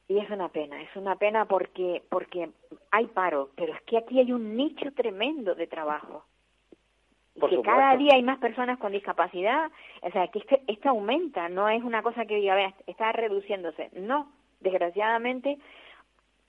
[0.08, 2.50] Y es una pena, es una pena porque porque
[2.90, 6.24] hay paro, pero es que aquí hay un nicho tremendo de trabajo.
[7.42, 7.76] Por que supuesto.
[7.76, 9.68] cada día hay más personas con discapacidad,
[10.00, 13.90] o sea, que este- esto aumenta, no es una cosa que diga, vea, está reduciéndose.
[13.94, 15.58] No, desgraciadamente,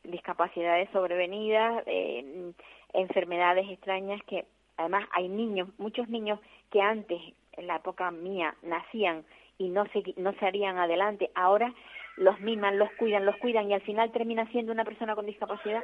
[0.03, 2.51] discapacidades sobrevenidas, eh,
[2.93, 4.45] enfermedades extrañas que
[4.77, 6.39] además hay niños, muchos niños
[6.71, 7.19] que antes,
[7.53, 9.25] en la época mía, nacían
[9.57, 11.73] y no se, no se harían adelante, ahora
[12.17, 15.83] los miman, los cuidan, los cuidan y al final termina siendo una persona con discapacidad.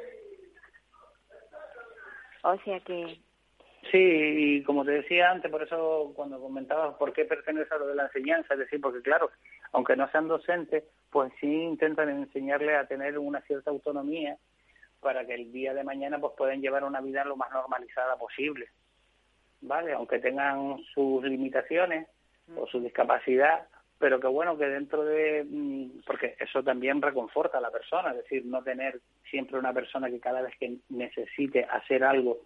[2.44, 3.18] O sea que,
[3.92, 7.88] Sí, y como te decía antes, por eso cuando comentabas por qué pertenece a lo
[7.88, 9.32] de la enseñanza, es decir, porque claro,
[9.72, 14.38] aunque no sean docentes, pues sí intentan enseñarles a tener una cierta autonomía
[15.00, 18.68] para que el día de mañana pues puedan llevar una vida lo más normalizada posible,
[19.62, 19.94] ¿vale?
[19.94, 22.08] Aunque tengan sus limitaciones
[22.58, 25.46] o su discapacidad, pero que bueno, que dentro de...
[25.50, 30.10] mm, porque eso también reconforta a la persona, es decir, no tener siempre una persona
[30.10, 32.40] que cada vez que necesite hacer algo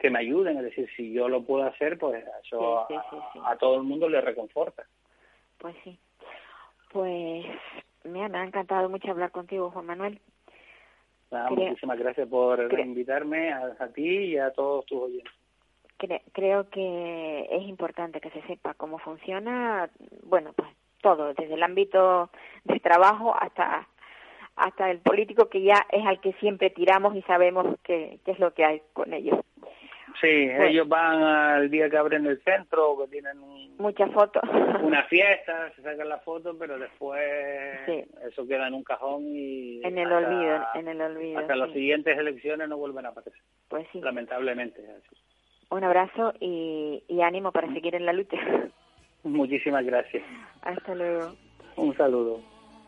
[0.00, 3.16] que me ayuden, es decir, si yo lo puedo hacer, pues eso Sí, sí, sí,
[3.34, 3.38] sí.
[3.44, 4.84] A, a todo el mundo le reconforta.
[5.58, 5.98] pues sí.
[6.92, 7.44] Pues,
[8.04, 10.18] mira, me ha encantado mucho hablar contigo, Juan Manuel.
[11.30, 15.32] Nada, Creo- muchísimas gracias por creo- invitarme a, a ti y a todos tus oyentes.
[15.98, 19.88] Cre- creo que es importante que se sepa cómo funciona,
[20.24, 20.68] bueno, pues
[21.02, 22.30] todo, desde el ámbito
[22.64, 23.86] de trabajo hasta
[24.56, 28.38] hasta el político que ya es al que siempre tiramos y sabemos qué qué es
[28.40, 29.38] lo que hay con ellos.
[30.20, 30.26] Sí,
[30.60, 34.42] ellos van al día que abren el centro, que tienen un- Muchas fotos.
[34.82, 37.20] una fiesta, se sacan la foto, pero después
[37.86, 38.04] Sí.
[38.26, 41.38] eso queda en un cajón y en el hasta- olvido, en el olvido.
[41.38, 41.74] hasta las sí.
[41.74, 44.00] siguientes elecciones no vuelven a aparecer, Pues sí.
[44.00, 44.82] lamentablemente.
[44.82, 45.16] así.
[45.70, 48.36] Un abrazo y, y ánimo para seguir en la lucha.
[49.22, 50.22] Muchísimas gracias.
[50.62, 51.34] Hasta luego.
[51.76, 52.40] Un saludo.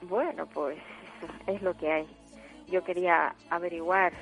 [0.02, 0.76] Bueno, pues
[1.46, 2.06] es lo que hay.
[2.68, 4.12] Yo quería averiguar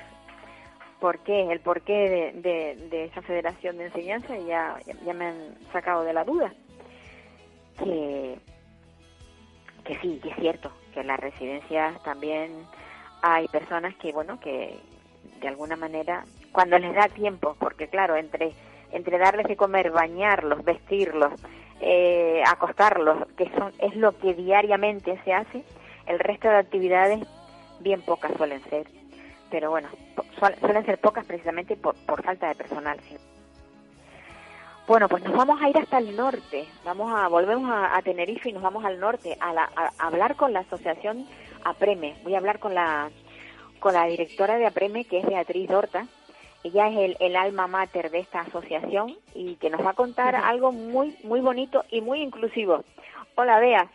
[1.01, 6.13] por qué, el porqué de, esa federación de enseñanza ya, ya me han sacado de
[6.13, 6.53] la duda.
[7.79, 8.37] Que,
[9.83, 12.51] que sí, que es cierto, que en las residencias también
[13.23, 14.77] hay personas que, bueno, que
[15.41, 18.53] de alguna manera, cuando les da tiempo, porque claro, entre,
[18.91, 21.33] entre darles de comer, bañarlos, vestirlos,
[21.79, 25.63] eh, acostarlos, que son, es lo que diariamente se hace,
[26.05, 27.27] el resto de actividades
[27.79, 29.00] bien pocas suelen ser.
[29.51, 29.89] Pero bueno,
[30.61, 32.99] suelen ser pocas precisamente por, por falta de personal.
[33.01, 33.17] sí.
[34.87, 36.65] Bueno, pues nos vamos a ir hasta el norte.
[36.83, 40.07] Vamos a volvemos a, a Tenerife y nos vamos al norte a, la- a- a
[40.07, 41.27] hablar con la asociación
[41.63, 42.15] Apreme.
[42.23, 43.09] Voy a hablar con la
[43.79, 46.07] con la directora de Apreme, que es Beatriz Dorta.
[46.63, 50.35] Ella es el, el alma mater de esta asociación y que nos va a contar
[50.35, 52.83] algo muy muy bonito y muy inclusivo.
[53.35, 53.89] Hola, Bea.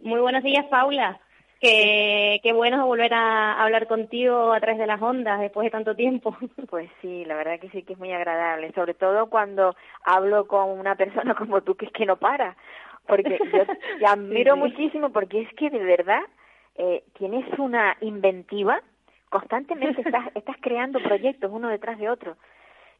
[0.00, 1.20] Muy buenos días, Paula.
[1.60, 5.94] Qué, qué bueno volver a hablar contigo a través de las ondas después de tanto
[5.96, 6.36] tiempo.
[6.70, 10.68] Pues sí, la verdad que sí que es muy agradable, sobre todo cuando hablo con
[10.78, 12.56] una persona como tú que es que no para,
[13.06, 13.64] porque yo
[13.98, 14.60] te admiro Sí.
[14.60, 16.20] muchísimo porque es que de verdad
[16.76, 18.80] eh, tienes una inventiva,
[19.30, 22.36] constantemente estás, estás creando proyectos uno detrás de otro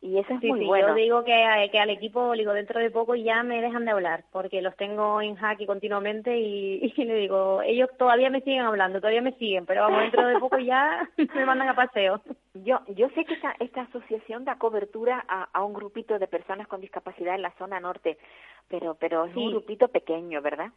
[0.01, 0.89] y eso es Sí, muy sí, bueno.
[0.89, 4.25] yo digo que, que al equipo, digo, dentro de poco ya me dejan de hablar,
[4.31, 9.01] porque los tengo en jaque continuamente y, y le digo, ellos todavía me siguen hablando,
[9.01, 12.21] todavía me siguen, pero vamos, dentro de poco ya me mandan a paseo.
[12.55, 16.69] Yo, yo sé que esta, esta asociación da cobertura a, a un grupito de personas
[16.69, 18.19] con discapacidad en la zona norte,
[18.69, 20.71] pero, pero es un grupito pequeño, ¿verdad?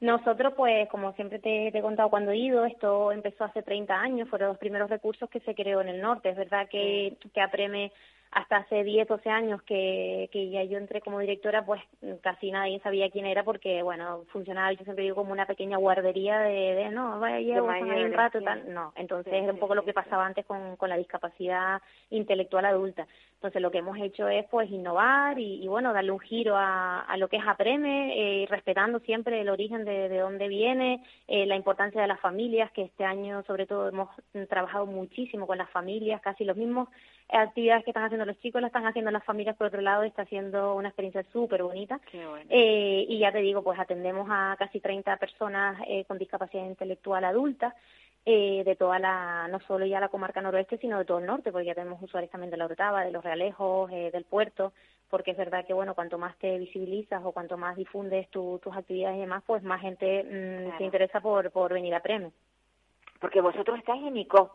[0.00, 3.98] Nosotros, pues, como siempre te, te he contado cuando he ido, esto empezó hace 30
[3.98, 6.28] años, fueron los primeros recursos que se creó en el norte.
[6.28, 7.92] Es verdad que, que Apreme
[8.30, 11.80] hasta hace 10, 12 años que, que ya yo entré como directora, pues
[12.22, 16.40] casi nadie sabía quién era porque, bueno, funcionaba, yo siempre digo, como una pequeña guardería
[16.40, 18.72] de, de no, vaya, llevo, están ahí un rato, tal.
[18.74, 21.80] No, entonces Sí, era un sí, poco lo que pasaba antes con, con la discapacidad
[22.10, 23.06] intelectual adulta.
[23.36, 27.00] Entonces lo que hemos hecho es pues innovar y, y, bueno, darle un giro a,
[27.00, 31.44] a lo que es Apreme, eh, respetando siempre el origen de, de dónde viene, eh,
[31.44, 34.08] la importancia de las familias, que este año sobre todo hemos
[34.48, 36.88] trabajado muchísimo con las familias, casi los mismos
[37.28, 40.24] actividades que están haciendo los chicos las están haciendo las familias por otro lado, está
[40.26, 42.00] siendo una experiencia súper bonita.
[42.12, 42.46] Bueno.
[42.48, 47.24] Eh, y ya te digo, pues atendemos a casi 30 personas eh, con discapacidad intelectual
[47.24, 47.74] adulta,
[48.26, 51.52] eh, de toda la, no solo ya la comarca noroeste, sino de todo el norte,
[51.52, 54.72] porque ya tenemos usuarios también de la Orotava, de los Realejos, eh, del puerto,
[55.08, 58.76] porque es verdad que, bueno, cuanto más te visibilizas o cuanto más difundes tu- tus
[58.76, 60.78] actividades y demás, pues más gente mm, Claro.
[60.78, 62.32] se interesa por, por venir a Premio.
[63.20, 64.54] Porque vosotros estáis en ICO.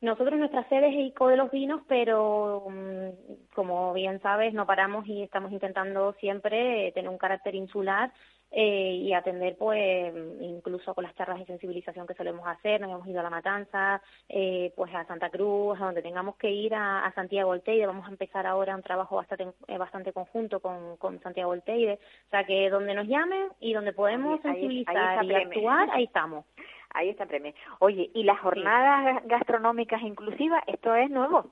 [0.00, 5.06] Nosotros nuestra sede es ICO de los Vinos, pero mm, como bien sabes, no paramos
[5.08, 8.12] y estamos intentando siempre tener un carácter insular
[8.50, 13.06] eh, y atender pues incluso con las charlas de sensibilización que solemos hacer, nos hemos
[13.08, 17.04] ido a La Matanza, eh, pues a Santa Cruz, a donde tengamos que ir a,
[17.04, 21.20] a Santiago Olteide, vamos a empezar ahora un trabajo bastante, eh, bastante conjunto con, con
[21.20, 21.94] Santiago Olteide,
[22.26, 26.46] o sea que donde nos llamen y donde podemos sensibilizar y actuar, ahí estamos.
[26.90, 27.52] Ahí está Premio.
[27.80, 31.50] Oye, ¿y las jornadas gastronómicas inclusivas, esto es nuevo?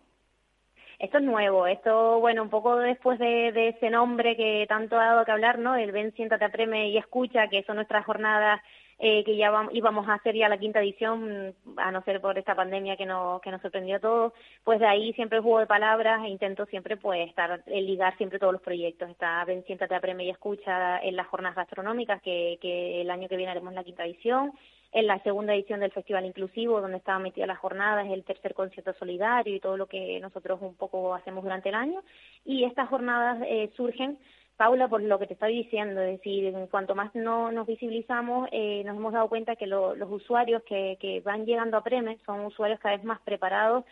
[0.98, 5.06] Esto es nuevo, esto, bueno, un poco después de, de, ese nombre que tanto ha
[5.08, 5.76] dado que hablar, ¿no?
[5.76, 8.62] El Ven, siéntate, apreme y escucha, que son nuestras jornadas
[8.98, 12.38] eh, que ya vamos, íbamos a hacer ya la quinta edición, a no ser por
[12.38, 14.32] esta pandemia que nos, que nos sorprendió a todos,
[14.64, 18.16] pues de ahí siempre el juego de palabras e intento siempre pues estar, eh, ligar
[18.16, 19.10] siempre todos los proyectos.
[19.10, 23.36] Está Ven, siéntate, apreme y escucha en las jornadas gastronómicas, que, que el año que
[23.36, 24.52] viene haremos la quinta edición
[24.92, 28.92] en la segunda edición del Festival Inclusivo, donde estaban metidas las jornadas, el tercer concierto
[28.94, 32.02] solidario y todo lo que nosotros un poco hacemos durante el año.
[32.44, 34.18] Y estas jornadas eh, surgen,
[34.56, 38.82] Paula, por lo que te estoy diciendo, es decir, cuanto más no nos visibilizamos, eh,
[38.86, 42.80] nos hemos dado cuenta que los usuarios que, que van llegando a Preme son usuarios
[42.80, 43.84] cada vez más preparados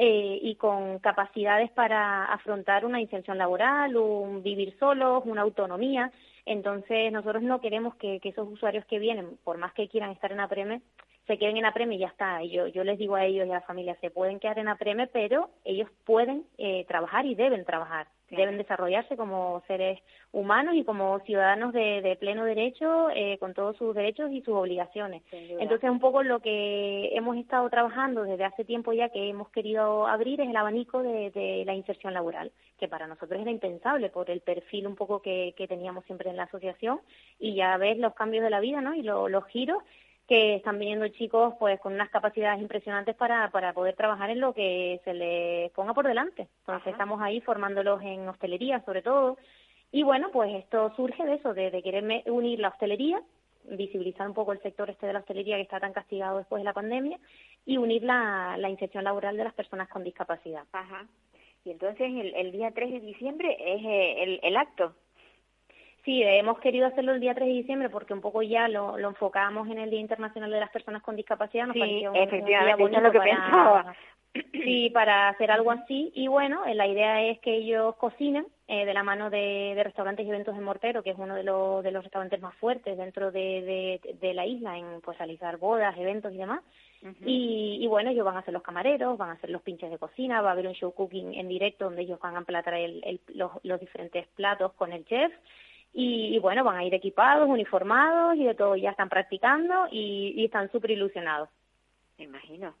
[0.00, 6.12] eh, y con capacidades para afrontar una inserción laboral, un vivir solos, una autonomía.
[6.48, 10.40] Entonces, nosotros no queremos que, esos usuarios que vienen, por más que quieran estar en
[10.40, 10.80] APREME,
[11.26, 12.42] se queden en APREME y ya está.
[12.42, 15.08] yo, yo les digo a ellos y a la familia, se pueden quedar en APREME,
[15.08, 20.00] pero ellos pueden eh, trabajar y deben trabajar deben desarrollarse como seres
[20.32, 24.54] humanos y como ciudadanos de, de pleno derecho, eh, con todos sus derechos y sus
[24.54, 25.22] obligaciones.
[25.32, 30.06] Entonces, un poco lo que hemos estado trabajando desde hace tiempo ya que hemos querido
[30.06, 34.30] abrir es el abanico de, de la inserción laboral, que para nosotros era impensable por
[34.30, 37.00] el perfil un poco que, que teníamos siempre en la asociación
[37.38, 38.94] y ya ves los cambios de la vida ¿no?
[38.94, 39.82] y los giros
[40.28, 44.52] que están viniendo chicos pues con unas capacidades impresionantes para, para poder trabajar en lo
[44.52, 46.48] que se les ponga por delante.
[46.60, 49.38] Entonces estamos ahí formándolos en hostelería sobre todo.
[49.90, 53.22] Y bueno, pues esto surge de eso, de, querer unir la hostelería,
[53.64, 56.64] visibilizar un poco el sector este de la hostelería que está tan castigado después de
[56.64, 57.18] la pandemia
[57.64, 60.64] y unir la, la inserción laboral de las personas con discapacidad.
[60.72, 61.06] Ajá.
[61.64, 64.94] Y entonces el, el día 3 de diciembre es eh, el, el acto.
[66.04, 69.08] Sí, hemos querido hacerlo el día 3 de diciembre porque un poco ya lo, lo
[69.08, 71.66] enfocamos en el Día Internacional de las Personas con Discapacidad.
[71.66, 73.94] Nos sí, efectivamente, eso es lo que pensaba.
[74.52, 76.12] Sí, para hacer algo así.
[76.14, 79.82] Y bueno, eh, la idea es que ellos cocinen eh, de la mano de, de,
[79.82, 82.96] restaurantes y eventos de Mortero, que es uno de los, de los restaurantes más fuertes
[82.96, 86.60] dentro de, de, de la isla en pues realizar bodas, eventos y demás.
[87.24, 89.98] y, y, bueno, ellos van a ser los camareros, van a hacer los pinches de
[89.98, 93.02] cocina, va a haber un show cooking en directo donde ellos van a emplatar el,
[93.04, 95.32] el, los, los diferentes platos con el chef
[95.92, 100.44] y, bueno, van a ir equipados, uniformados y de todo, ya están practicando y, y
[100.44, 101.48] están súper ilusionados.
[102.18, 102.74] Me imagino.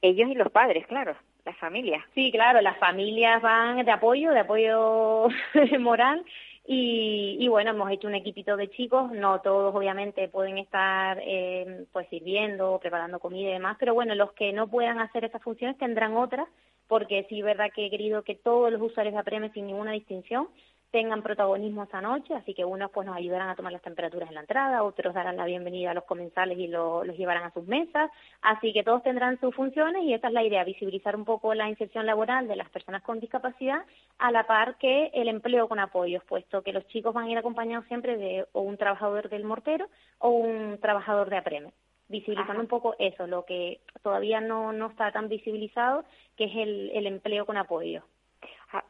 [0.00, 1.14] Ellos y los padres, claro,
[1.44, 2.02] las familias.
[2.14, 5.28] Sí, claro, las familias van de apoyo, de apoyo
[5.78, 6.24] moral
[6.66, 11.84] y, y, bueno, hemos hecho un equipito de chicos, no todos obviamente pueden estar eh,
[11.92, 15.76] pues sirviendo, preparando comida y demás, pero bueno, los que no puedan hacer esas funciones
[15.76, 16.48] tendrán otras,
[16.88, 20.48] porque sí, verdad que he querido que todos los usuarios de APREME sin ninguna distinción
[20.94, 24.36] tengan protagonismo esa noche, así que unos pues nos ayudarán a tomar las temperaturas en
[24.36, 28.12] la entrada, otros darán la bienvenida a los comensales y los llevarán a sus mesas,
[28.42, 31.68] así que todos tendrán sus funciones y esta es la idea, visibilizar un poco la
[31.68, 33.84] inserción laboral de las personas con discapacidad
[34.18, 37.38] a la par que el empleo con apoyos, puesto que los chicos van a ir
[37.38, 39.88] acompañados siempre de o un trabajador del mortero
[40.18, 41.72] o un trabajador de apreme.
[42.06, 46.04] Visibilizando un poco eso, lo que todavía no, no está tan visibilizado,
[46.36, 48.04] que es el, el empleo con apoyo.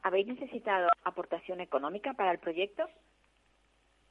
[0.02, 2.88] ¿Habéis necesitado aportación económica para el proyecto?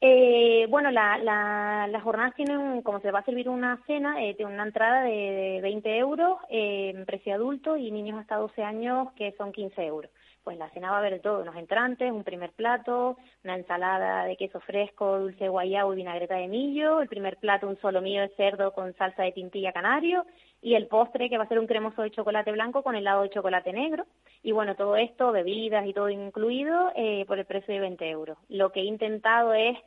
[0.06, 4.34] Eh, bueno, la, la, las jornadas tienen, como se va a servir una cena, eh,
[4.36, 9.32] tiene una entrada de, 20 euros, eh, precio adulto y niños hasta 12 años que
[9.38, 10.12] son 15 euros.
[10.44, 14.36] Pues la cena va a haber todo, unos entrantes, un primer plato, una ensalada de
[14.36, 18.36] queso fresco, dulce guayabo y vinagreta de millo, el primer plato un solo mío de
[18.36, 20.26] cerdo con salsa de tintilla canario
[20.64, 23.30] y el postre que va a ser un cremoso de chocolate blanco con helado de
[23.30, 24.06] chocolate negro.
[24.42, 28.38] Y bueno, todo esto, bebidas y todo incluido, eh, por el precio de 20 euros.
[28.48, 29.78] Lo que he intentado es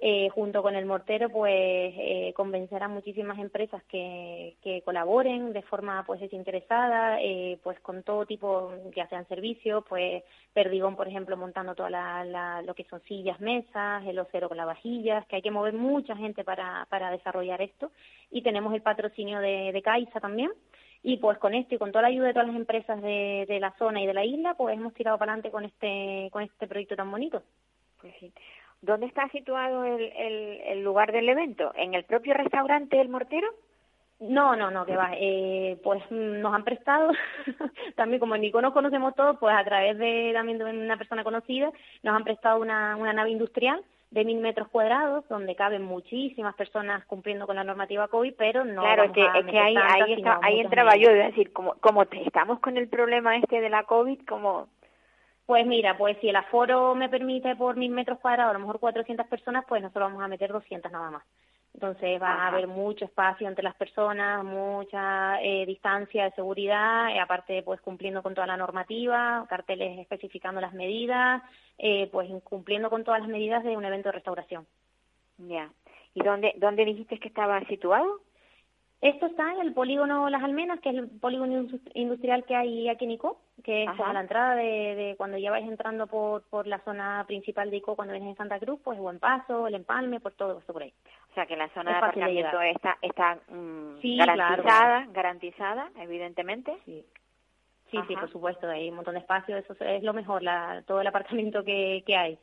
[0.00, 1.54] eh, junto con el mortero, pues
[1.96, 8.02] eh, convencer a muchísimas empresas que, que colaboren de forma pues desinteresada, eh, pues con
[8.02, 13.00] todo tipo, ya sean servicios, pues Perdigón, por ejemplo, montando toda la, lo que son
[13.02, 17.10] sillas, mesas, el ocero con las vajillas, que hay que mover mucha gente para, para
[17.10, 17.92] desarrollar esto.
[18.30, 20.50] Y tenemos el patrocinio de, de Caixa también.
[21.02, 23.60] Y pues con esto y con toda la ayuda de todas las empresas de, de
[23.60, 26.66] la zona y de la isla, pues hemos tirado para adelante con este, con este
[26.66, 27.42] proyecto tan bonito.
[28.00, 28.32] Pues sí.
[28.84, 30.12] ¿Dónde está situado el,
[30.66, 31.72] el, lugar del evento?
[31.74, 33.48] ¿En el propio restaurante El Mortero?
[34.20, 35.12] No, no, no, que va.
[35.14, 37.10] Eh, pues nos han prestado,
[37.96, 41.24] también como en Nico nos conocemos todos, pues a través de también de una persona
[41.24, 41.72] conocida,
[42.02, 47.04] nos han prestado una, una nave industrial de mil metros cuadrados, donde caben muchísimas personas
[47.06, 48.82] cumpliendo con la normativa COVID, pero no.
[48.82, 52.60] Claro, es que, es que ahí, ahí, ahí entraba yo, es decir, como, como estamos
[52.60, 54.68] con el problema este de la COVID, como
[55.46, 58.80] pues mira, pues si el aforo me permite por mil metros cuadrados, a lo mejor
[58.80, 61.24] 400 personas, pues nosotros vamos a meter 200 nada más.
[61.74, 67.18] Entonces va a haber mucho espacio entre las personas, mucha eh, distancia de seguridad, y
[67.18, 71.42] aparte pues cumpliendo con toda la normativa, carteles especificando las medidas,
[71.78, 74.66] eh, pues cumpliendo con todas las medidas de un evento de restauración.
[75.38, 75.68] Ya.
[76.14, 78.20] ¿Y dónde, dónde dijiste que estaba situado?
[79.00, 83.04] Esto está en el polígono Las Almenas, que es el polígono industrial que hay aquí
[83.04, 86.78] en ICO, que es a la entrada de, cuando ya vais entrando por, por la
[86.80, 90.32] zona principal de ICO, cuando vienes en Santa Cruz, pues Buen Paso, El Empalme, por
[90.32, 90.92] todo esto por ahí.
[91.30, 96.78] O sea que la zona de aparcamiento está, está mm, garantizada, garantizada, evidentemente.
[96.86, 97.04] Sí.
[97.90, 101.00] Sí, sí, por supuesto, hay un montón de espacio, eso es lo mejor, la, todo
[101.00, 102.38] el aparcamiento que, que hay.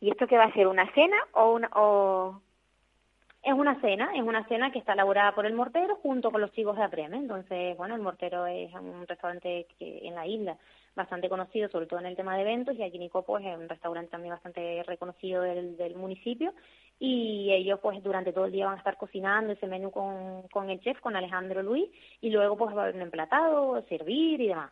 [0.00, 2.40] ¿Y esto qué va a ser, una cena o una, o
[3.42, 6.52] es una cena, es una cena que está elaborada por el mortero junto con los
[6.52, 7.16] chicos de Apreme.
[7.16, 10.58] Entonces, bueno, el mortero es un restaurante que en la isla
[10.94, 13.68] bastante conocido, sobre todo en el tema de eventos, y aquí Nico pues es un
[13.68, 16.52] restaurante también bastante reconocido del, del municipio.
[16.98, 20.68] Y ellos pues durante todo el día van a estar cocinando ese menú con, con
[20.68, 21.88] el chef, con Alejandro Luis,
[22.20, 24.70] y luego pues va a haber un emplatado, servir y demás.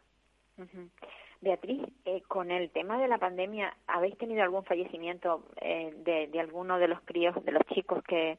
[1.40, 6.40] Beatriz, eh, con el tema de la pandemia, ¿habéis tenido algún fallecimiento eh, de, de
[6.40, 8.38] alguno de los críos, de los chicos que,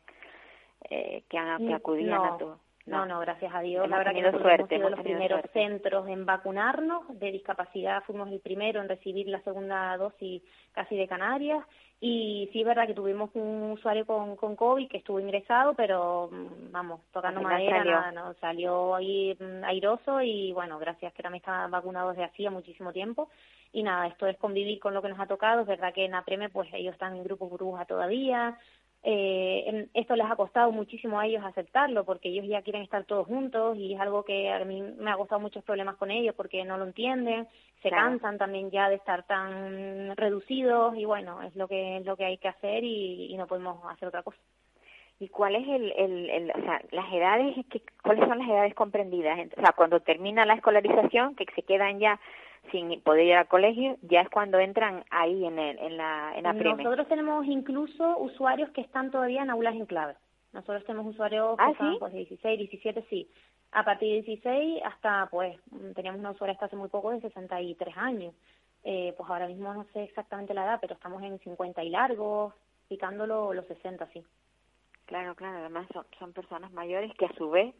[0.89, 2.55] eh, que, han, que acudían a tu...
[2.85, 3.87] No, no, gracias a Dios.
[3.87, 7.03] la verdad que nosotros suerte, hemos sido los primeros centros en vacunarnos.
[7.19, 11.63] De discapacidad fuimos el primero en recibir la segunda dosis casi de Canarias.
[12.01, 16.29] Y sí es verdad que tuvimos un usuario con, con COVID que estuvo ingresado, pero
[16.31, 18.11] mm, vamos, tocando madera, salió.
[18.13, 22.93] no, salió ahí mm, airoso y bueno, gracias que también estaba vacunado desde hacía muchísimo
[22.93, 23.29] tiempo.
[23.73, 25.61] Y nada, esto es convivir con lo que nos ha tocado.
[25.61, 28.57] Es verdad que en APREME pues ellos están en grupo burbuja todavía,
[29.01, 33.27] eh, esto les ha costado muchísimo a ellos aceptarlo porque ellos ya quieren estar todos
[33.27, 36.65] juntos y es algo que a mí me ha costado muchos problemas con ellos porque
[36.65, 37.47] no lo entienden,
[37.81, 42.17] se cansan también ya de estar tan reducidos y bueno, es lo que es lo
[42.17, 44.37] que hay que hacer y, no podemos hacer otra cosa.
[45.17, 48.73] ¿Y cuál es el, el, el, o sea, las edades, que, cuáles son las edades
[48.73, 49.39] comprendidas?
[49.57, 52.19] O sea, cuando termina la escolarización, que se quedan ya
[52.71, 56.43] sin poder ir al colegio, ya es cuando entran ahí en, el, en la en
[56.43, 60.15] la Nosotros tenemos incluso usuarios que están todavía en aulas en clave.
[60.53, 63.29] Nosotros tenemos usuarios que ¿Ah, están pues 16, 17, sí.
[63.71, 65.55] A partir de 16 hasta, pues,
[65.95, 68.33] teníamos una usuaria hasta hace muy poco de 63 años.
[68.83, 72.53] Eh, pues ahora mismo no sé exactamente la edad, pero estamos en 50 y largos,
[72.87, 74.23] picándolo los 60, sí.
[75.05, 77.75] Claro, claro, además son, son personas mayores que a su vez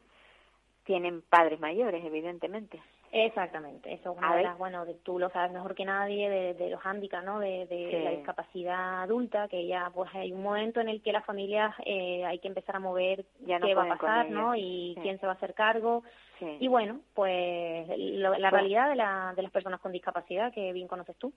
[0.84, 2.82] tienen padres mayores, evidentemente.
[3.12, 6.70] Exactamente, eso es una de las, bueno, tú lo sabes mejor que nadie de, de
[6.70, 7.40] los hándicaps, ¿no?
[7.40, 11.26] De, de la discapacidad adulta, que ya pues hay un momento en el que las
[11.26, 14.56] familias eh, hay que empezar a mover ya qué va a pasar, ¿no?
[14.56, 16.04] Y quién se va a hacer cargo.
[16.60, 20.88] Y bueno, pues la pues realidad de, la, de las personas con discapacidad que bien
[20.88, 21.34] conoces tú.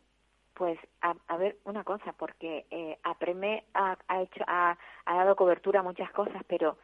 [0.54, 5.34] Pues a, a ver una cosa, porque eh, APREME ha, ha hecho ha, ha dado
[5.34, 6.76] cobertura a muchas cosas, pero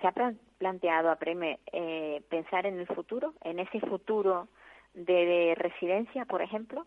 [0.00, 0.14] se ha
[0.58, 4.48] planteado a Preme eh, pensar en el futuro, en ese futuro
[4.94, 6.86] de, residencia, por ejemplo?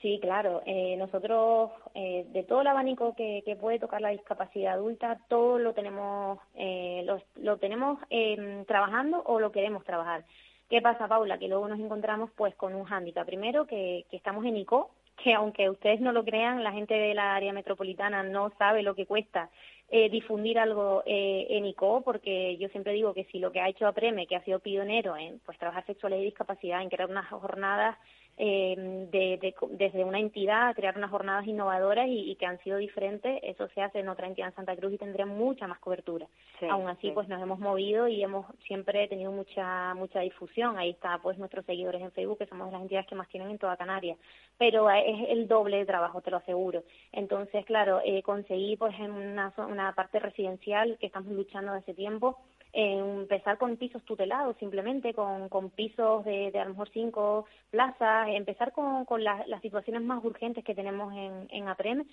[0.00, 0.62] Sí, claro.
[0.66, 5.58] Eh, nosotros, eh, de todo el abanico que, que, puede tocar la discapacidad adulta, todo
[5.58, 10.24] lo tenemos, eh, lo, lo tenemos eh, trabajando o lo queremos trabajar.
[10.68, 11.38] ¿Qué pasa, Paula?
[11.38, 13.26] Que luego nos encontramos pues con un hándicap.
[13.26, 14.90] Primero, que, que estamos en ICO,
[15.22, 18.94] que aunque ustedes no lo crean, la gente de la área metropolitana no sabe lo
[18.94, 19.50] que cuesta
[19.88, 23.68] eh, difundir algo eh, en ICO, porque yo siempre digo que si lo que ha
[23.68, 27.28] hecho APREME, que ha sido pionero en pues trabajar sexualidad y discapacidad, en crear unas
[27.28, 27.98] jornadas
[28.38, 28.74] eh,
[29.10, 33.82] de, desde una entidad crear unas jornadas innovadoras y, que han sido diferentes, eso se
[33.82, 36.26] hace en otra entidad en Santa Cruz y tendría mucha más cobertura.
[36.70, 40.78] Aún así, pues nos hemos movido y hemos siempre tenido mucha mucha difusión.
[40.78, 43.58] Ahí está, pues nuestros seguidores en Facebook, que somos las entidades que más tienen en
[43.58, 44.18] toda Canarias.
[44.58, 46.84] Pero es el doble de trabajo, te lo aseguro.
[47.12, 52.38] Entonces, claro, eh, conseguí, pues en una, una parte residencial que estamos luchando desde tiempo,
[52.72, 58.28] empezar con pisos tutelados simplemente, con, con pisos de, de a lo mejor cinco plazas,
[58.30, 62.04] empezar con, con las situaciones más urgentes que tenemos en, en APREM,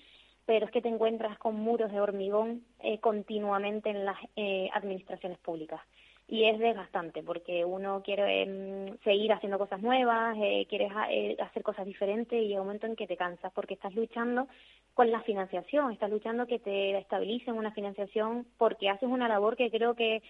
[0.44, 5.38] pero es que te encuentras con muros de hormigón eh, continuamente en las eh, administraciones
[5.38, 5.80] públicas.
[6.30, 11.64] Y es desgastante porque uno quiere em, seguir haciendo cosas nuevas, eh, quieres eh, hacer
[11.64, 14.46] cosas diferentes y hay un momento en que te cansas porque estás luchando
[14.94, 19.72] con la financiación, estás luchando que te estabilicen una financiación porque haces una labor que
[19.72, 20.22] creo que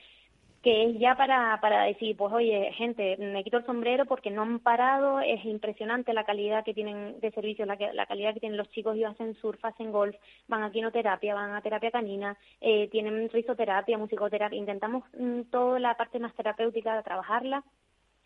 [0.62, 4.42] que es ya para, para decir, pues oye, gente, me quito el sombrero porque no
[4.42, 8.68] han parado, es impresionante la calidad que tienen de servicios, la, calidad que tienen los
[8.70, 10.14] chicos, y hacen surf, hacen golf,
[10.48, 15.96] van a quinoterapia, van a terapia canina, eh, tienen risoterapia, musicoterapia, intentamos mm, toda la
[15.96, 17.64] parte más terapéutica de trabajarla,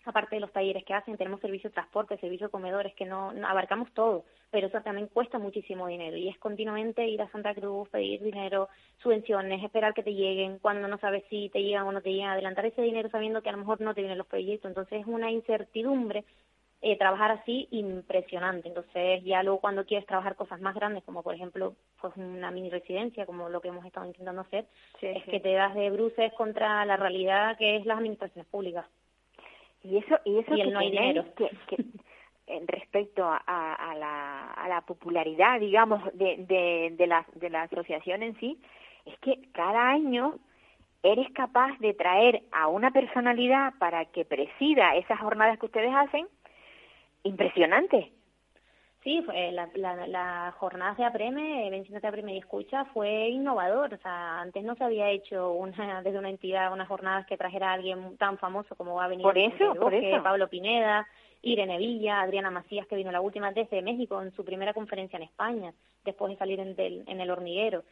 [0.07, 3.33] aparte de los talleres que hacen, tenemos servicio de transporte, servicio de comedores, que no,
[3.33, 7.55] no, abarcamos todo, pero eso también cuesta muchísimo dinero y es continuamente ir a Santa
[7.55, 8.69] Cruz, pedir dinero,
[9.03, 12.31] subvenciones, esperar que te lleguen, cuando no sabes si te llegan o no te llegan,
[12.31, 15.07] adelantar ese dinero sabiendo que a lo mejor no te vienen los proyectos, entonces es
[15.07, 16.25] una incertidumbre
[16.87, 18.69] eh, trabajar así impresionante.
[18.69, 22.69] Entonces, ya luego cuando quieres trabajar cosas más grandes, como por ejemplo pues una mini
[22.69, 24.67] residencia, como lo que hemos estado intentando hacer,
[25.01, 28.85] es que te das de bruces contra la realidad que es las administraciones públicas.
[29.85, 31.25] Y eso, y eso el no hay dinero.
[31.37, 31.51] Que,
[32.67, 38.23] respecto a, a, la, a la popularidad, digamos, de, de, de, la, de la asociación
[38.23, 38.59] en sí,
[39.07, 40.35] es que cada año
[41.03, 46.27] eres capaz de traer a una personalidad para que presida esas jornadas que ustedes hacen,
[47.23, 48.11] impresionante.
[49.05, 53.93] Sí, fue la, la, la jornada de Apreme, Venciéndote Apreme y Escucha, fue innovador.
[53.93, 57.71] O sea, antes no se había hecho una, desde una entidad unas jornadas que trajera
[57.71, 60.23] a alguien tan famoso como va a venir por eso, por eso.
[60.23, 61.07] Pablo Pineda,
[61.43, 65.25] Irene Villa, Adriana Macías, que vino la última desde México en su primera conferencia en
[65.25, 67.85] España, después de salir en, del, en el hormiguero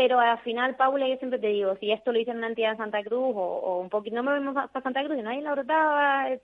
[0.00, 2.70] pero al final, Paula, yo siempre te digo, si esto lo hizo en una entidad
[2.70, 5.52] de Santa Cruz o, un poquito, no me vemos para Santa Cruz y hay la
[5.52, 6.40] brotaba, es,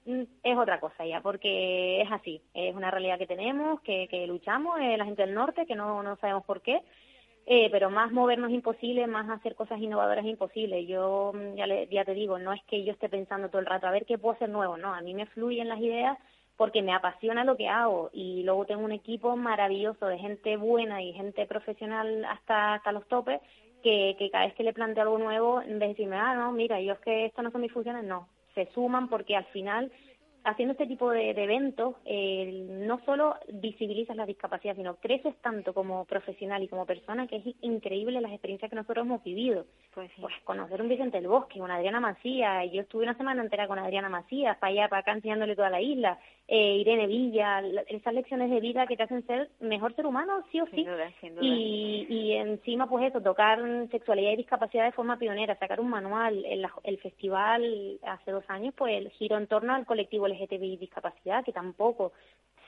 [0.58, 4.98] otra cosa ya, porque es así, es una realidad que tenemos, que, que luchamos, eh,
[4.98, 6.82] la gente del norte, que no, no sabemos por qué,
[7.46, 10.84] eh, pero más movernos es imposible, más hacer cosas innovadoras es imposible.
[10.84, 13.66] Yo mm, ya, le, ya te digo, no es que yo esté pensando todo el
[13.66, 16.18] rato a ver qué puedo hacer nuevo, no, a mí me fluyen las ideas
[16.56, 21.02] porque me apasiona lo que hago y luego tengo un equipo maravilloso de gente buena
[21.02, 23.40] y gente profesional hasta, hasta los topes
[23.82, 26.80] que, cada vez que le planteo algo nuevo, en vez de decirme, ah, no, mira,
[26.80, 29.92] yo es que esto no son mis funciones, no, se suman porque al final
[30.46, 36.04] haciendo este tipo de, eventos, eh, no solo visibilizas la discapacidad, sino creces tanto como
[36.04, 39.66] profesional y como persona que es increíble las experiencias que nosotros hemos vivido.
[39.96, 43.66] Pues, pues conocer un Vicente del Bosque, una Adriana Macías, yo estuve una semana entera
[43.66, 48.12] con Adriana Macías, para allá, para acá, enseñándole toda la isla, eh, Irene Villa, esas
[48.12, 50.86] lecciones de vida que te hacen ser mejor ser humano, sí o sí.
[51.40, 53.58] Y, y encima, pues eso, tocar
[53.90, 58.74] sexualidad y discapacidad de forma pionera, sacar un manual, el, el festival hace dos años,
[58.76, 62.12] pues el giro en torno al colectivo LGTBI discapacidad, que tampoco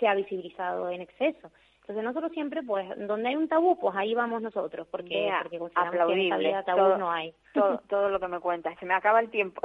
[0.01, 1.51] se ha visibilizado en exceso.
[1.89, 6.14] Entonces nosotros siempre, pues, donde hay un tabú, pues ahí vamos nosotros, porque, porque consideramos
[6.14, 7.32] que en tabú todo, no hay.
[7.55, 9.62] Todo, todo lo que me cuentas, se me acaba el tiempo.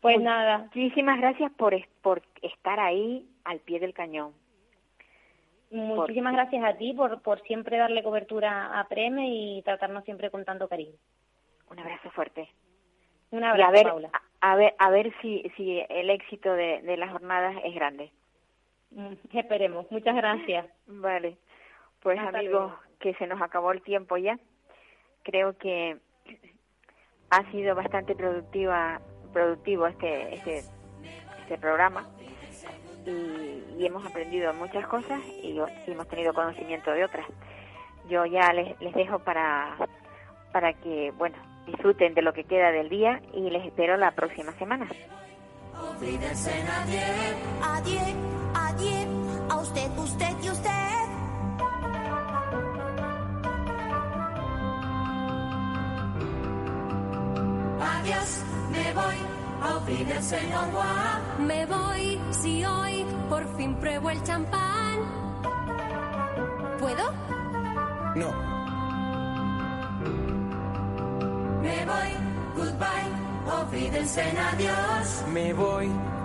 [0.00, 0.70] Pues nada.
[0.74, 4.32] Muchísimas gracias por, por estar ahí al pie del cañón.
[5.70, 10.46] Muchísimas gracias a ti por, por siempre darle cobertura a Preme y tratarnos siempre con
[10.46, 10.96] tanto cariño.
[11.70, 12.48] Un abrazo fuerte.
[13.30, 14.10] Un abrazo, a ver, Paula.
[14.40, 18.10] A, ver, a ver si, si el éxito de, de las jornadas es grande.
[18.94, 19.90] Mm, esperemos.
[19.90, 20.66] Muchas gracias.
[20.86, 21.36] Vale.
[22.02, 24.38] Pues amigos, que se nos acabó el tiempo ya.
[25.22, 25.98] Creo que
[27.30, 29.00] ha sido bastante productiva
[29.32, 30.62] productivo este este
[31.42, 32.06] este programa
[33.06, 37.26] y, hemos aprendido muchas cosas y, hemos tenido conocimiento de otras.
[38.08, 39.76] Yo ya les, les dejo para
[40.52, 41.36] para que bueno
[41.66, 44.88] disfruten de lo que queda del día y les espero la próxima semana.
[49.48, 50.70] A usted, usted y usted.
[57.80, 59.16] Adiós, me voy
[59.62, 60.64] a oír el señor
[61.38, 64.98] Me voy si hoy por fin pruebo el champán.
[66.78, 67.12] ¿Puedo?
[68.16, 68.52] No.
[71.62, 72.12] Me voy,
[72.56, 73.12] goodbye,
[74.16, 75.24] en adiós.
[75.32, 75.90] Me voy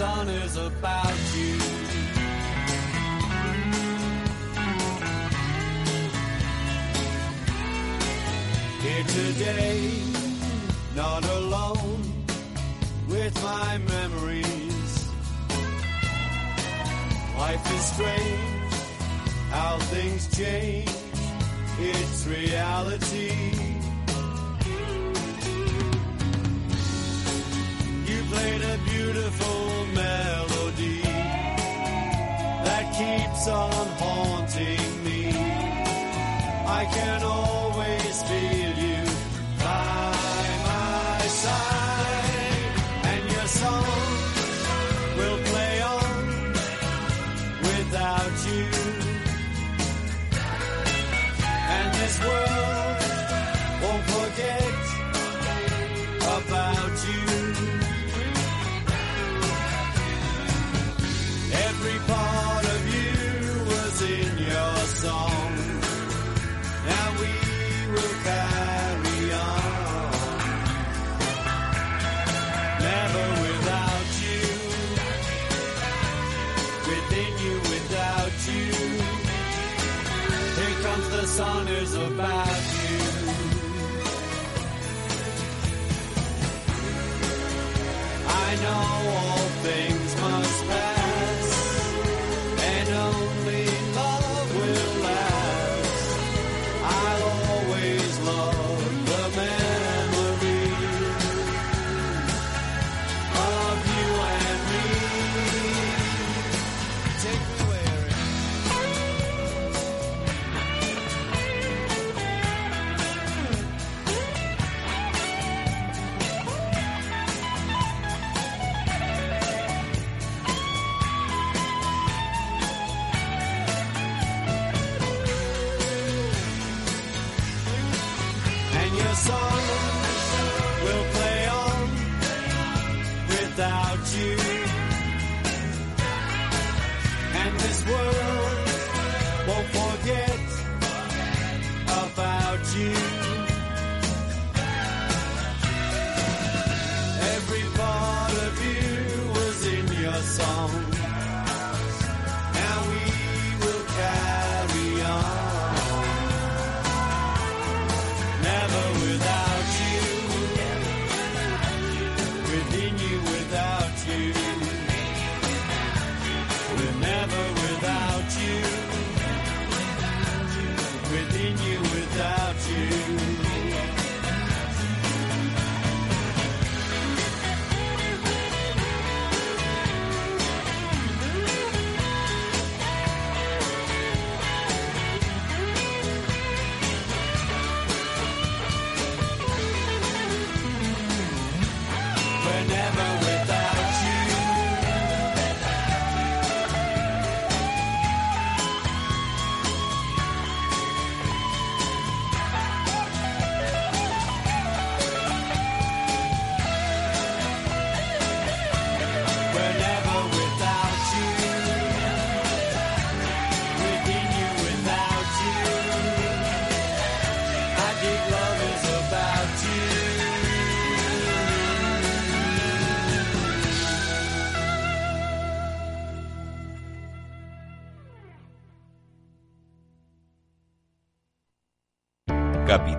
[0.00, 1.56] sun is about you.
[8.84, 9.78] Here today,
[10.96, 12.02] not alone
[13.10, 14.92] with my memories.
[17.36, 18.72] Life is strange,
[19.50, 20.90] how things change,
[21.78, 23.34] it's reality.
[28.08, 29.69] You played a beautiful
[33.00, 35.28] keeps on haunting me.
[36.80, 38.69] I can always feel.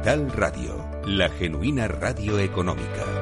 [0.01, 3.20] Capital Radio, la genuina radio económica.